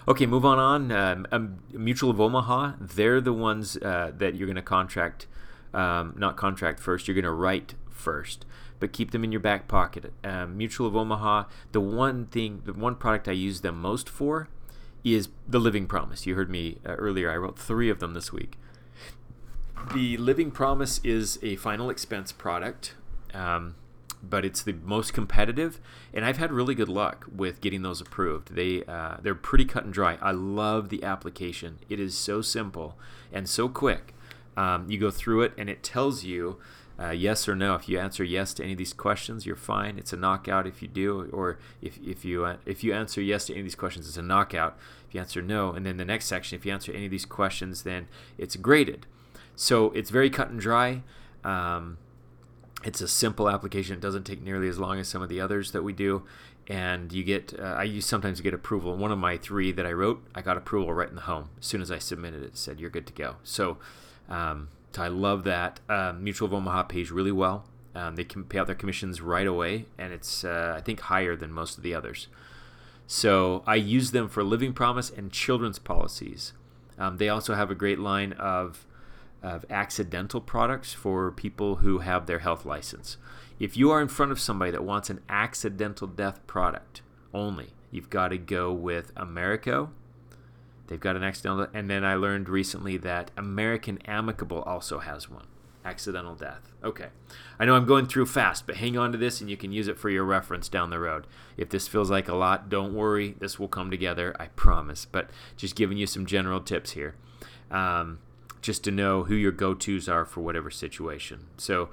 Okay, 0.06 0.26
move 0.26 0.44
on 0.44 0.58
on. 0.58 0.92
Um, 0.92 1.26
um, 1.32 1.58
Mutual 1.72 2.10
of 2.10 2.20
Omaha, 2.20 2.72
they're 2.78 3.22
the 3.22 3.32
ones 3.32 3.78
uh, 3.78 4.12
that 4.14 4.34
you're 4.34 4.46
going 4.46 4.56
to 4.56 4.62
contract, 4.62 5.26
um, 5.72 6.14
not 6.18 6.36
contract 6.36 6.80
first, 6.80 7.08
you're 7.08 7.14
going 7.14 7.24
to 7.24 7.30
write 7.30 7.74
first, 8.00 8.44
but 8.80 8.92
keep 8.92 9.10
them 9.10 9.22
in 9.22 9.30
your 9.30 9.40
back 9.40 9.68
pocket. 9.68 10.12
Um, 10.24 10.56
Mutual 10.56 10.86
of 10.86 10.96
Omaha, 10.96 11.44
the 11.72 11.80
one 11.80 12.26
thing, 12.26 12.62
the 12.64 12.72
one 12.72 12.96
product 12.96 13.28
I 13.28 13.32
use 13.32 13.60
them 13.60 13.80
most 13.80 14.08
for 14.08 14.48
is 15.04 15.28
the 15.46 15.60
Living 15.60 15.86
Promise. 15.86 16.26
You 16.26 16.34
heard 16.34 16.50
me 16.50 16.78
uh, 16.84 16.92
earlier, 16.92 17.30
I 17.30 17.36
wrote 17.36 17.58
three 17.58 17.90
of 17.90 18.00
them 18.00 18.14
this 18.14 18.32
week. 18.32 18.58
The 19.94 20.16
Living 20.16 20.50
Promise 20.50 21.00
is 21.04 21.38
a 21.42 21.56
final 21.56 21.88
expense 21.88 22.32
product 22.32 22.94
um, 23.34 23.74
but 24.22 24.44
it's 24.44 24.62
the 24.62 24.74
most 24.84 25.12
competitive, 25.12 25.80
and 26.12 26.24
I've 26.24 26.36
had 26.36 26.52
really 26.52 26.74
good 26.74 26.88
luck 26.88 27.26
with 27.34 27.60
getting 27.60 27.82
those 27.82 28.00
approved. 28.00 28.54
They 28.54 28.84
uh, 28.84 29.16
they're 29.22 29.34
pretty 29.34 29.64
cut 29.64 29.84
and 29.84 29.92
dry. 29.92 30.18
I 30.20 30.32
love 30.32 30.88
the 30.90 31.02
application. 31.02 31.78
It 31.88 31.98
is 31.98 32.16
so 32.16 32.42
simple 32.42 32.98
and 33.32 33.48
so 33.48 33.68
quick. 33.68 34.14
Um, 34.56 34.90
you 34.90 34.98
go 34.98 35.10
through 35.10 35.42
it, 35.42 35.52
and 35.56 35.70
it 35.70 35.82
tells 35.82 36.24
you 36.24 36.58
uh, 37.00 37.10
yes 37.10 37.48
or 37.48 37.56
no. 37.56 37.74
If 37.74 37.88
you 37.88 37.98
answer 37.98 38.22
yes 38.22 38.52
to 38.54 38.62
any 38.62 38.72
of 38.72 38.78
these 38.78 38.92
questions, 38.92 39.46
you're 39.46 39.56
fine. 39.56 39.98
It's 39.98 40.12
a 40.12 40.16
knockout 40.16 40.66
if 40.66 40.82
you 40.82 40.88
do, 40.88 41.30
or 41.32 41.58
if, 41.80 41.98
if 42.04 42.24
you 42.24 42.44
uh, 42.44 42.56
if 42.66 42.84
you 42.84 42.92
answer 42.92 43.22
yes 43.22 43.46
to 43.46 43.52
any 43.52 43.60
of 43.60 43.66
these 43.66 43.74
questions, 43.74 44.06
it's 44.06 44.18
a 44.18 44.22
knockout. 44.22 44.76
If 45.08 45.14
you 45.14 45.20
answer 45.20 45.40
no, 45.40 45.72
and 45.72 45.86
then 45.86 45.96
the 45.96 46.04
next 46.04 46.26
section, 46.26 46.58
if 46.58 46.66
you 46.66 46.72
answer 46.72 46.92
any 46.92 47.06
of 47.06 47.10
these 47.10 47.24
questions, 47.24 47.84
then 47.84 48.06
it's 48.36 48.56
graded. 48.56 49.06
So 49.56 49.86
it's 49.92 50.10
very 50.10 50.30
cut 50.30 50.50
and 50.50 50.60
dry. 50.60 51.02
Um, 51.42 51.98
it's 52.84 53.00
a 53.00 53.08
simple 53.08 53.48
application. 53.48 53.94
It 53.94 54.00
doesn't 54.00 54.24
take 54.24 54.42
nearly 54.42 54.68
as 54.68 54.78
long 54.78 54.98
as 54.98 55.08
some 55.08 55.22
of 55.22 55.28
the 55.28 55.40
others 55.40 55.72
that 55.72 55.82
we 55.82 55.94
do, 55.94 56.24
and 56.66 57.12
you 57.12 57.24
get. 57.24 57.58
Uh, 57.58 57.62
I 57.62 57.84
use 57.84 58.04
sometimes 58.04 58.42
get 58.42 58.52
approval. 58.52 58.94
One 58.94 59.10
of 59.10 59.18
my 59.18 59.38
three 59.38 59.72
that 59.72 59.86
I 59.86 59.92
wrote, 59.92 60.22
I 60.34 60.42
got 60.42 60.58
approval 60.58 60.92
right 60.92 61.08
in 61.08 61.14
the 61.14 61.22
home 61.22 61.48
as 61.58 61.64
soon 61.64 61.80
as 61.80 61.90
I 61.90 61.98
submitted 61.98 62.42
it. 62.42 62.46
it 62.46 62.58
said 62.58 62.78
you're 62.78 62.90
good 62.90 63.06
to 63.06 63.12
go. 63.14 63.36
So, 63.42 63.78
um, 64.28 64.68
I 64.98 65.08
love 65.08 65.44
that. 65.44 65.80
Um, 65.88 66.24
Mutual 66.24 66.46
of 66.46 66.54
Omaha 66.54 66.84
pays 66.84 67.10
really 67.10 67.32
well. 67.32 67.64
Um, 67.94 68.16
they 68.16 68.24
can 68.24 68.44
pay 68.44 68.58
out 68.58 68.66
their 68.66 68.76
commissions 68.76 69.20
right 69.20 69.46
away, 69.46 69.86
and 69.98 70.12
it's 70.12 70.44
uh, 70.44 70.74
I 70.76 70.80
think 70.80 71.00
higher 71.00 71.36
than 71.36 71.52
most 71.52 71.76
of 71.76 71.82
the 71.82 71.94
others. 71.94 72.28
So 73.06 73.64
I 73.66 73.74
use 73.74 74.12
them 74.12 74.28
for 74.28 74.44
living 74.44 74.72
promise 74.72 75.10
and 75.10 75.32
children's 75.32 75.80
policies. 75.80 76.52
Um, 76.98 77.16
they 77.16 77.28
also 77.28 77.54
have 77.54 77.70
a 77.70 77.74
great 77.74 77.98
line 77.98 78.32
of 78.34 78.86
of 79.42 79.64
accidental 79.70 80.40
products 80.40 80.92
for 80.92 81.32
people 81.32 81.76
who 81.76 81.98
have 81.98 82.26
their 82.26 82.40
health 82.40 82.66
license. 82.66 83.16
If 83.58 83.76
you 83.76 83.90
are 83.90 84.00
in 84.00 84.08
front 84.08 84.32
of 84.32 84.40
somebody 84.40 84.70
that 84.70 84.84
wants 84.84 85.10
an 85.10 85.20
accidental 85.28 86.06
death 86.06 86.46
product 86.46 87.02
only, 87.32 87.70
you've 87.90 88.10
got 88.10 88.28
to 88.28 88.38
go 88.38 88.70
with 88.72 89.12
Americo. 89.16 89.90
They've 90.90 90.98
got 90.98 91.14
an 91.14 91.22
accidental, 91.22 91.68
and 91.72 91.88
then 91.88 92.04
I 92.04 92.16
learned 92.16 92.48
recently 92.48 92.96
that 92.96 93.30
American 93.36 93.98
Amicable 94.06 94.62
also 94.62 94.98
has 94.98 95.30
one. 95.30 95.46
Accidental 95.84 96.34
death. 96.34 96.72
Okay. 96.82 97.06
I 97.60 97.64
know 97.64 97.76
I'm 97.76 97.86
going 97.86 98.06
through 98.06 98.26
fast, 98.26 98.66
but 98.66 98.76
hang 98.76 98.98
on 98.98 99.12
to 99.12 99.18
this 99.18 99.40
and 99.40 99.48
you 99.48 99.56
can 99.56 99.70
use 99.70 99.86
it 99.86 99.96
for 99.96 100.10
your 100.10 100.24
reference 100.24 100.68
down 100.68 100.90
the 100.90 100.98
road. 100.98 101.28
If 101.56 101.70
this 101.70 101.86
feels 101.86 102.10
like 102.10 102.28
a 102.28 102.34
lot, 102.34 102.68
don't 102.68 102.92
worry. 102.92 103.36
This 103.38 103.56
will 103.56 103.68
come 103.68 103.88
together, 103.88 104.34
I 104.40 104.48
promise. 104.48 105.06
But 105.06 105.30
just 105.56 105.76
giving 105.76 105.96
you 105.96 106.08
some 106.08 106.26
general 106.26 106.60
tips 106.60 106.90
here. 106.90 107.14
Um, 107.70 108.18
just 108.60 108.82
to 108.84 108.90
know 108.90 109.22
who 109.24 109.36
your 109.36 109.52
go 109.52 109.74
tos 109.74 110.08
are 110.08 110.24
for 110.24 110.40
whatever 110.40 110.72
situation. 110.72 111.46
So, 111.56 111.88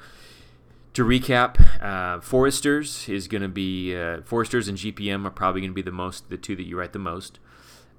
to 0.93 1.05
recap, 1.05 1.61
uh, 1.81 2.19
Foresters 2.19 3.07
is 3.07 3.27
going 3.27 3.43
to 3.43 3.47
be 3.47 3.95
uh, 3.95 4.21
Foresters 4.21 4.67
and 4.67 4.77
GPM 4.77 5.23
are 5.25 5.29
probably 5.29 5.61
going 5.61 5.71
to 5.71 5.75
be 5.75 5.83
the 5.83 5.91
most 5.91 6.29
the 6.29 6.37
two 6.37 6.55
that 6.55 6.65
you 6.65 6.77
write 6.77 6.93
the 6.93 6.99
most. 6.99 7.39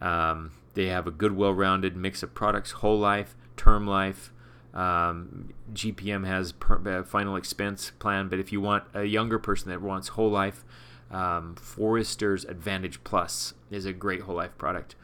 Um, 0.00 0.50
they 0.78 0.86
have 0.86 1.08
a 1.08 1.10
good, 1.10 1.36
well-rounded 1.36 1.96
mix 1.96 2.22
of 2.22 2.34
products: 2.34 2.70
whole 2.70 3.00
life, 3.00 3.34
term 3.56 3.84
life. 3.84 4.32
Um, 4.72 5.52
GPM 5.74 6.24
has 6.24 6.52
per, 6.52 7.00
uh, 7.00 7.02
final 7.02 7.34
expense 7.34 7.90
plan, 7.98 8.28
but 8.28 8.38
if 8.38 8.52
you 8.52 8.60
want 8.60 8.84
a 8.94 9.02
younger 9.02 9.40
person 9.40 9.70
that 9.70 9.82
wants 9.82 10.08
whole 10.08 10.30
life, 10.30 10.64
um, 11.10 11.56
Foresters 11.56 12.44
Advantage 12.44 13.02
Plus 13.02 13.54
is 13.72 13.86
a 13.86 13.92
great 13.92 14.20
whole 14.20 14.36
life 14.36 14.56
product. 14.56 14.94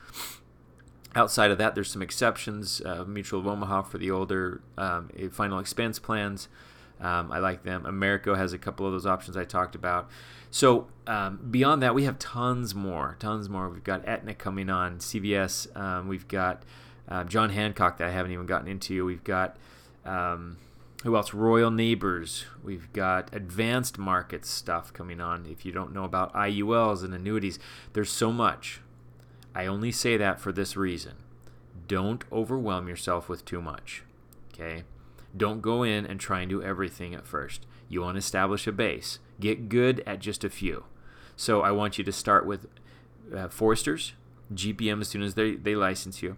Outside 1.17 1.51
of 1.51 1.59
that, 1.59 1.75
there's 1.75 1.91
some 1.91 2.03
exceptions. 2.03 2.81
Uh, 2.85 3.05
Mutual 3.05 3.41
of 3.41 3.49
Omaha 3.49 3.83
for 3.83 3.99
the 3.99 4.13
older 4.13 4.61
um, 4.79 5.11
final 5.33 5.59
expense 5.59 5.99
plans. 5.99 6.47
Um, 7.01 7.33
I 7.33 7.39
like 7.39 7.63
them. 7.63 7.85
Americo 7.87 8.35
has 8.35 8.53
a 8.53 8.59
couple 8.59 8.87
of 8.87 8.93
those 8.93 9.07
options 9.07 9.37
I 9.37 9.45
talked 9.45 9.75
about. 9.75 10.09
So 10.51 10.87
um, 11.07 11.41
beyond 11.51 11.83
that, 11.83 11.95
we 11.95 12.05
have 12.05 12.19
tons 12.19 12.75
more, 12.75 13.17
tons 13.19 13.49
more. 13.49 13.69
We've 13.69 13.85
got 13.85 14.07
Aetna 14.07 14.35
coming 14.35 14.71
on, 14.71 14.99
CVS. 14.99 15.77
Um, 15.77 16.09
we've 16.09 16.29
got 16.29 16.63
uh, 17.09 17.25
John 17.25 17.51
Hancock 17.51 17.99
that 17.99 18.09
I 18.09 18.11
haven't 18.13 18.33
even 18.33 18.47
gotten 18.47 18.69
into. 18.69 19.05
We've 19.05 19.25
got 19.25 19.57
um, 20.05 20.59
who 21.05 21.17
else? 21.17 21.35
Royal 21.35 21.71
Neighbors. 21.71 22.47
We've 22.63 22.91
got 22.95 23.35
advanced 23.35 23.99
market 23.99 24.47
stuff 24.47 24.93
coming 24.93 25.21
on. 25.21 25.45
If 25.45 25.67
you 25.67 25.71
don't 25.73 25.93
know 25.93 26.05
about 26.05 26.33
IULs 26.33 27.05
and 27.05 27.13
annuities, 27.13 27.59
there's 27.93 28.11
so 28.11 28.33
much. 28.33 28.81
I 29.55 29.67
only 29.67 29.93
say 29.93 30.17
that 30.17 30.41
for 30.41 30.51
this 30.51 30.77
reason. 30.77 31.13
Don't 31.87 32.25
overwhelm 32.33 32.89
yourself 32.89 33.29
with 33.29 33.45
too 33.45 33.61
much. 33.61 34.03
Okay? 34.53 34.85
Don't 35.37 35.61
go 35.61 35.83
in 35.83 36.07
and 36.07 36.21
try 36.21 36.41
and 36.41 36.51
do 36.51 36.63
everything 36.63 37.15
at 37.15 37.27
first. 37.27 37.67
You 37.89 38.03
want 38.03 38.15
to 38.15 38.19
establish 38.21 38.67
a 38.67 38.73
base. 38.73 39.19
Get 39.41 39.69
good 39.69 40.03
at 40.07 40.21
just 40.21 40.45
a 40.45 40.51
few. 40.51 40.85
So 41.37 41.63
I 41.63 41.73
want 41.73 41.99
you 41.99 42.05
to 42.05 42.13
start 42.13 42.47
with 42.47 42.67
uh, 43.35 43.49
Foresters, 43.49 44.13
GPM 44.53 45.01
as 45.01 45.09
soon 45.09 45.23
as 45.23 45.35
they, 45.35 45.57
they 45.57 45.75
license 45.75 46.23
you. 46.23 46.37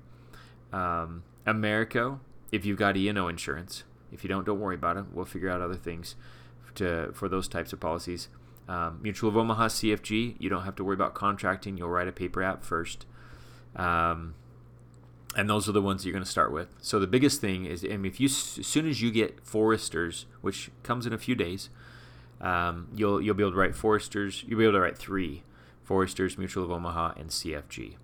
Um, 0.72 1.24
Americo, 1.44 2.20
if 2.52 2.64
you've 2.64 2.78
got 2.78 2.96
E&O 2.96 3.28
insurance. 3.28 3.84
If 4.12 4.24
you 4.24 4.28
don't, 4.28 4.46
don't 4.46 4.60
worry 4.60 4.76
about 4.76 4.96
it. 4.96 5.04
We'll 5.12 5.24
figure 5.24 5.50
out 5.50 5.60
other 5.60 5.74
things 5.74 6.14
to, 6.76 7.10
for 7.12 7.28
those 7.28 7.48
types 7.48 7.72
of 7.72 7.80
policies. 7.80 8.28
Um, 8.68 9.00
Mutual 9.02 9.30
of 9.30 9.36
Omaha 9.36 9.68
CFG, 9.68 10.36
you 10.38 10.48
don't 10.48 10.62
have 10.62 10.76
to 10.76 10.84
worry 10.84 10.94
about 10.94 11.14
contracting. 11.14 11.76
You'll 11.76 11.88
write 11.88 12.08
a 12.08 12.12
paper 12.12 12.42
app 12.42 12.64
first. 12.64 13.06
Um, 13.74 14.34
and 15.36 15.50
those 15.50 15.68
are 15.68 15.72
the 15.72 15.82
ones 15.82 16.04
you're 16.04 16.14
going 16.14 16.24
to 16.24 16.30
start 16.30 16.50
with. 16.50 16.68
So 16.80 16.98
the 16.98 17.06
biggest 17.06 17.42
thing 17.42 17.66
is, 17.66 17.84
I 17.84 17.88
mean, 17.98 18.06
if 18.06 18.18
you 18.18 18.26
as 18.26 18.66
soon 18.66 18.88
as 18.88 19.02
you 19.02 19.10
get 19.12 19.44
Foresters, 19.44 20.24
which 20.40 20.70
comes 20.82 21.06
in 21.06 21.12
a 21.12 21.18
few 21.18 21.34
days, 21.34 21.68
um, 22.40 22.88
you'll 22.94 23.20
you'll 23.20 23.34
be 23.34 23.42
able 23.42 23.52
to 23.52 23.58
write 23.58 23.74
Foresters. 23.74 24.42
You'll 24.48 24.58
be 24.58 24.64
able 24.64 24.74
to 24.74 24.80
write 24.80 24.96
three 24.96 25.42
Foresters, 25.84 26.38
Mutual 26.38 26.64
of 26.64 26.70
Omaha, 26.70 27.12
and 27.18 27.28
CFG. 27.28 27.96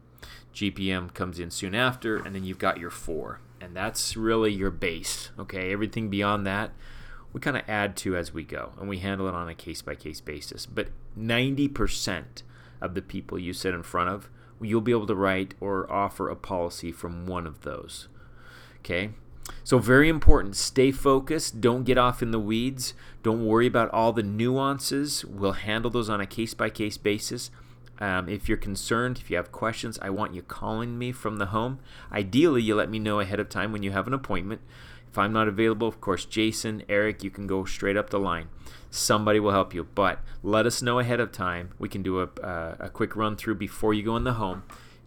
GPM 0.55 1.13
comes 1.15 1.39
in 1.39 1.51
soon 1.51 1.75
after, 1.75 2.19
and 2.19 2.35
then 2.35 2.45
you've 2.45 2.59
got 2.59 2.79
your 2.79 2.91
four, 2.91 3.41
and 3.63 3.75
that's 3.75 4.15
really 4.15 4.53
your 4.53 4.71
base. 4.71 5.31
Okay, 5.39 5.73
everything 5.73 6.11
beyond 6.11 6.47
that, 6.47 6.73
we 7.33 7.41
kind 7.41 7.57
of 7.57 7.63
add 7.67 7.97
to 7.99 8.15
as 8.15 8.35
we 8.35 8.45
go, 8.45 8.73
and 8.79 8.91
we 8.91 8.99
handle 8.99 9.27
it 9.27 9.35
on 9.35 9.49
a 9.49 9.55
case 9.55 9.81
by 9.81 9.95
case 9.95 10.21
basis. 10.21 10.67
But 10.67 10.89
90% 11.19 12.43
of 12.83 12.95
the 12.95 13.01
people 13.01 13.39
you 13.39 13.55
sit 13.55 13.73
in 13.73 13.83
front 13.83 14.11
of 14.11 14.29
you'll 14.63 14.81
be 14.81 14.93
able 14.93 15.07
to 15.07 15.15
write 15.15 15.55
or 15.61 15.91
offer 15.91 16.29
a 16.29 16.37
policy 16.37 16.93
from 16.93 17.27
one 17.27 17.47
of 17.47 17.63
those. 17.63 18.09
Okay? 18.81 19.11
So, 19.65 19.79
very 19.79 20.09
important. 20.09 20.57
Stay 20.57 20.91
focused. 20.93 21.61
Don't 21.61 21.85
get 21.85 21.99
off 21.99 22.23
in 22.23 22.31
the 22.31 22.39
weeds. 22.39 22.95
Don't 23.23 23.47
worry 23.47 23.67
about 23.67 23.91
all 23.91 24.13
the 24.13 24.23
nuances. 24.23 25.25
We'll 25.25 25.53
handle 25.53 25.91
those 25.91 26.09
on 26.09 26.21
a 26.21 26.27
case 26.27 26.55
by 26.55 26.71
case 26.71 26.97
basis. 26.97 27.51
Um, 27.99 28.29
if 28.29 28.49
you're 28.49 28.59
concerned, 28.59 29.19
if 29.19 29.31
you 29.31 29.37
have 29.37 29.53
questions, 29.53 29.99
I 30.03 30.11
want 30.11 30.35
you 30.35 30.43
calling 30.43 30.99
me 30.99 31.13
from 31.13 31.37
the 31.37 31.47
home. 31.47 31.79
Ideally, 32.11 32.63
you 32.63 32.75
let 32.75 32.91
me 32.91 32.99
know 32.99 33.21
ahead 33.21 33.39
of 33.39 33.49
time 33.49 33.73
when 33.73 33.83
you 33.83 33.93
have 33.93 34.07
an 34.09 34.15
appointment. 34.15 34.61
If 35.13 35.19
I'm 35.19 35.35
not 35.35 35.47
available, 35.47 35.87
of 35.87 36.01
course, 36.01 36.25
Jason, 36.25 36.85
Eric, 36.89 37.23
you 37.23 37.29
can 37.29 37.47
go 37.47 37.67
straight 37.67 37.99
up 37.99 38.09
the 38.09 38.19
line. 38.19 38.49
Somebody 38.91 39.41
will 39.41 39.51
help 39.51 39.75
you, 39.75 39.85
but 39.95 40.21
let 40.43 40.65
us 40.65 40.81
know 40.81 41.01
ahead 41.01 41.21
of 41.21 41.31
time. 41.31 41.75
We 41.79 41.91
can 41.91 42.03
do 42.03 42.21
a, 42.21 42.29
uh, 42.43 42.77
a 42.81 42.89
quick 42.89 43.15
run 43.15 43.37
through 43.37 43.57
before 43.57 43.93
you 43.93 44.03
go 44.03 44.17
in 44.17 44.25
the 44.25 44.33
home, 44.33 44.63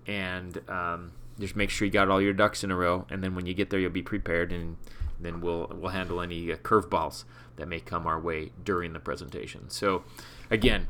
and 0.05 0.61
um, 0.69 1.13
just 1.39 1.55
make 1.55 1.71
sure 1.71 1.87
you 1.87 1.91
got 1.91 2.07
all 2.07 2.21
your 2.21 2.33
ducks 2.33 2.63
in 2.63 2.69
a 2.69 2.75
row. 2.75 3.07
And 3.09 3.23
then 3.23 3.33
when 3.33 3.47
you 3.47 3.55
get 3.55 3.71
there, 3.71 3.79
you'll 3.79 3.89
be 3.89 4.03
prepared, 4.03 4.51
and 4.51 4.77
then 5.19 5.41
we'll 5.41 5.71
we'll 5.75 5.89
handle 5.89 6.21
any 6.21 6.51
uh, 6.51 6.57
curveballs 6.57 7.23
that 7.55 7.67
may 7.67 7.79
come 7.79 8.05
our 8.05 8.19
way 8.19 8.51
during 8.63 8.93
the 8.93 8.99
presentation. 8.99 9.71
So, 9.71 10.03
again. 10.51 10.87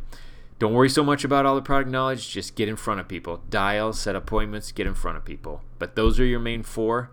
Don't 0.58 0.74
worry 0.74 0.90
so 0.90 1.04
much 1.04 1.26
about 1.26 1.46
all 1.46 1.56
the 1.56 1.62
product 1.62 1.90
knowledge. 1.90 2.32
Just 2.32 2.56
get 2.56 2.70
in 2.70 2.78
front 2.78 3.02
of 3.02 3.10
people. 3.10 3.42
Dial, 3.50 3.92
set 3.92 4.16
appointments, 4.16 4.72
get 4.72 4.88
in 4.88 4.94
front 4.94 5.18
of 5.18 5.26
people. 5.26 5.62
But 5.80 5.98
those 5.98 6.18
are 6.18 6.24
your 6.26 6.40
main 6.40 6.64
four. 6.64 7.12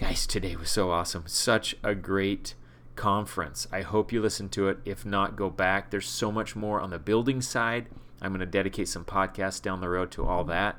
Guys, 0.00 0.26
today 0.26 0.56
was 0.56 0.70
so 0.70 0.90
awesome. 0.90 1.24
Such 1.26 1.76
a 1.84 1.94
great 1.94 2.54
conference. 2.96 3.68
I 3.70 3.82
hope 3.82 4.12
you 4.12 4.22
listen 4.22 4.48
to 4.48 4.70
it. 4.70 4.78
If 4.86 5.04
not, 5.04 5.36
go 5.36 5.50
back. 5.50 5.90
There's 5.90 6.08
so 6.08 6.32
much 6.32 6.56
more 6.56 6.80
on 6.80 6.88
the 6.88 6.98
building 6.98 7.42
side. 7.42 7.84
I'm 8.22 8.30
going 8.30 8.40
to 8.40 8.46
dedicate 8.46 8.88
some 8.88 9.04
podcasts 9.04 9.60
down 9.60 9.82
the 9.82 9.90
road 9.90 10.10
to 10.12 10.24
all 10.24 10.42
that. 10.44 10.76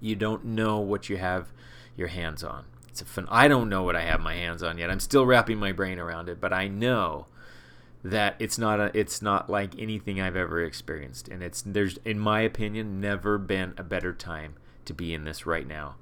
You 0.00 0.16
don't 0.16 0.44
know 0.44 0.80
what 0.80 1.08
you 1.08 1.16
have 1.16 1.50
your 1.96 2.08
hands 2.08 2.44
on. 2.44 2.66
It's 2.90 3.00
a 3.00 3.06
fun. 3.06 3.26
I 3.30 3.48
don't 3.48 3.70
know 3.70 3.84
what 3.84 3.96
I 3.96 4.02
have 4.02 4.20
my 4.20 4.34
hands 4.34 4.62
on 4.62 4.76
yet. 4.76 4.90
I'm 4.90 5.00
still 5.00 5.24
wrapping 5.24 5.56
my 5.56 5.72
brain 5.72 5.98
around 5.98 6.28
it, 6.28 6.42
but 6.42 6.52
I 6.52 6.68
know 6.68 7.24
that 8.04 8.36
it's 8.38 8.58
not 8.58 8.80
a 8.80 8.90
it's 8.92 9.22
not 9.22 9.48
like 9.48 9.78
anything 9.78 10.20
I've 10.20 10.36
ever 10.36 10.62
experienced 10.62 11.28
and 11.28 11.42
it's 11.42 11.62
there's 11.62 11.98
in 11.98 12.18
my 12.18 12.40
opinion 12.40 12.98
never 12.98 13.36
been 13.36 13.74
a 13.76 13.82
better 13.82 14.14
time 14.14 14.54
to 14.86 14.94
be 14.94 15.12
in 15.12 15.24
this 15.24 15.44
right 15.44 15.66
now 15.66 15.96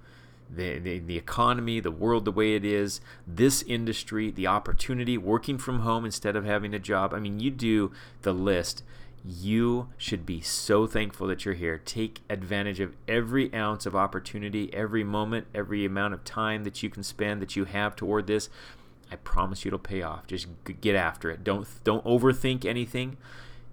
the, 0.51 0.79
the, 0.79 0.99
the 0.99 1.17
economy, 1.17 1.81
the 1.81 1.91
world 1.91 2.25
the 2.25 2.33
way 2.33 2.55
it 2.55 2.65
is, 2.65 3.01
this 3.27 3.63
industry, 3.63 4.31
the 4.31 4.47
opportunity, 4.47 5.19
working 5.19 5.59
from 5.59 5.81
home 5.81 6.05
instead 6.05 6.37
of 6.37 6.45
having 6.45 6.75
a 6.75 6.79
job. 6.79 7.13
I 7.13 7.21
mean, 7.21 7.41
you 7.41 7.51
do 7.51 7.93
the 8.23 8.33
list. 8.33 8.83
You 9.25 9.89
should 9.99 10.25
be 10.25 10.41
so 10.41 10.87
thankful 10.87 11.27
that 11.27 11.45
you're 11.45 11.55
here. 11.55 11.79
Take 11.79 12.21
advantage 12.31 12.81
of 12.81 12.97
every 13.07 13.53
ounce 13.53 13.85
of 13.85 13.97
opportunity, 13.97 14.73
every 14.73 15.05
moment, 15.05 15.49
every 15.55 15.85
amount 15.85 16.15
of 16.15 16.25
time 16.25 16.65
that 16.65 16.83
you 16.83 16.89
can 16.89 17.03
spend 17.03 17.43
that 17.43 17.57
you 17.57 17.65
have 17.65 17.97
toward 17.97 18.27
this. 18.27 18.49
I 19.11 19.17
promise 19.17 19.65
you 19.65 19.71
it'll 19.71 19.79
pay 19.79 20.03
off. 20.03 20.27
Just 20.27 20.47
get 20.81 20.95
after 20.95 21.31
it. 21.31 21.43
Don't 21.43 21.67
don't 21.85 22.05
overthink 22.05 22.65
anything. 22.65 23.17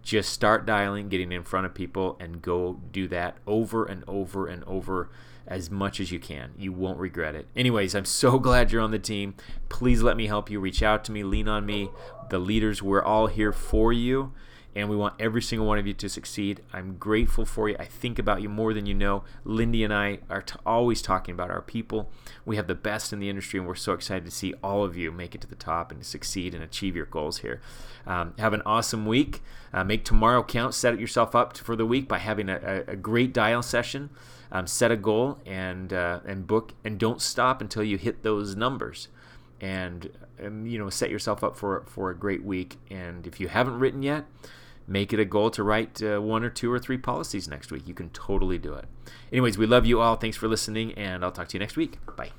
Just 0.01 0.31
start 0.31 0.65
dialing, 0.65 1.09
getting 1.09 1.31
in 1.31 1.43
front 1.43 1.65
of 1.65 1.73
people 1.73 2.15
and 2.19 2.41
go 2.41 2.79
do 2.91 3.07
that 3.07 3.37
over 3.47 3.85
and 3.85 4.03
over 4.07 4.47
and 4.47 4.63
over 4.65 5.09
as 5.47 5.69
much 5.69 5.99
as 5.99 6.11
you 6.11 6.19
can. 6.19 6.51
You 6.57 6.71
won't 6.71 6.99
regret 6.99 7.35
it. 7.35 7.47
Anyways, 7.55 7.95
I'm 7.95 8.05
so 8.05 8.39
glad 8.39 8.71
you're 8.71 8.81
on 8.81 8.91
the 8.91 8.99
team. 8.99 9.35
Please 9.69 10.01
let 10.01 10.17
me 10.17 10.27
help 10.27 10.49
you. 10.49 10.59
Reach 10.59 10.83
out 10.83 11.03
to 11.05 11.11
me, 11.11 11.23
lean 11.23 11.47
on 11.47 11.65
me. 11.65 11.89
The 12.29 12.39
leaders, 12.39 12.81
we're 12.81 13.03
all 13.03 13.27
here 13.27 13.51
for 13.51 13.93
you, 13.93 14.33
and 14.75 14.89
we 14.89 14.95
want 14.95 15.13
every 15.19 15.41
single 15.41 15.65
one 15.65 15.77
of 15.77 15.87
you 15.87 15.93
to 15.93 16.09
succeed. 16.09 16.61
I'm 16.73 16.97
grateful 16.97 17.45
for 17.45 17.69
you. 17.69 17.75
I 17.79 17.85
think 17.85 18.19
about 18.19 18.41
you 18.41 18.49
more 18.49 18.73
than 18.73 18.85
you 18.85 18.93
know. 18.93 19.23
Lindy 19.43 19.83
and 19.83 19.93
I 19.93 20.19
are 20.29 20.41
t- 20.41 20.55
always 20.65 21.01
talking 21.01 21.33
about 21.33 21.49
our 21.49 21.61
people. 21.61 22.11
We 22.45 22.57
have 22.57 22.67
the 22.67 22.75
best 22.75 23.13
in 23.13 23.19
the 23.19 23.29
industry, 23.29 23.59
and 23.59 23.67
we're 23.67 23.75
so 23.75 23.93
excited 23.93 24.25
to 24.25 24.31
see 24.31 24.53
all 24.63 24.83
of 24.83 24.97
you 24.97 25.11
make 25.11 25.33
it 25.33 25.41
to 25.41 25.47
the 25.47 25.55
top 25.55 25.91
and 25.91 26.05
succeed 26.05 26.53
and 26.53 26.63
achieve 26.63 26.95
your 26.95 27.05
goals 27.05 27.39
here. 27.39 27.61
Um, 28.05 28.33
have 28.37 28.53
an 28.53 28.61
awesome 28.65 29.05
week. 29.05 29.41
Uh, 29.73 29.83
make 29.83 30.03
tomorrow 30.03 30.43
count. 30.43 30.73
Set 30.73 30.99
yourself 30.99 31.35
up 31.35 31.57
for 31.57 31.75
the 31.75 31.85
week 31.85 32.07
by 32.07 32.17
having 32.17 32.49
a, 32.49 32.83
a, 32.87 32.95
great 32.95 33.33
dial 33.33 33.61
session 33.61 34.09
um, 34.51 34.67
set 34.67 34.91
a 34.91 34.95
goal 34.95 35.39
and 35.45 35.91
uh, 35.91 36.19
and 36.25 36.47
book 36.47 36.73
and 36.83 36.99
don't 36.99 37.21
stop 37.21 37.61
until 37.61 37.83
you 37.83 37.97
hit 37.97 38.23
those 38.23 38.55
numbers 38.55 39.07
and 39.61 40.09
um, 40.43 40.65
you 40.65 40.77
know 40.77 40.89
set 40.89 41.09
yourself 41.09 41.43
up 41.43 41.55
for 41.55 41.83
for 41.87 42.09
a 42.09 42.15
great 42.15 42.43
week 42.43 42.77
and 42.89 43.27
if 43.27 43.39
you 43.39 43.47
haven't 43.47 43.79
written 43.79 44.01
yet 44.01 44.25
make 44.87 45.13
it 45.13 45.19
a 45.19 45.25
goal 45.25 45.49
to 45.51 45.63
write 45.63 46.01
uh, 46.01 46.19
one 46.19 46.43
or 46.43 46.49
two 46.49 46.71
or 46.71 46.79
three 46.79 46.97
policies 46.97 47.47
next 47.47 47.71
week. 47.71 47.87
You 47.87 47.93
can 47.93 48.09
totally 48.09 48.57
do 48.57 48.73
it. 48.73 48.85
Anyways 49.31 49.57
we 49.57 49.65
love 49.65 49.85
you 49.85 50.01
all. 50.01 50.15
Thanks 50.15 50.37
for 50.37 50.47
listening 50.47 50.93
and 50.93 51.23
i'll 51.23 51.31
talk 51.31 51.47
to 51.49 51.57
you 51.57 51.59
next 51.59 51.75
week. 51.75 51.97
Bye 52.15 52.31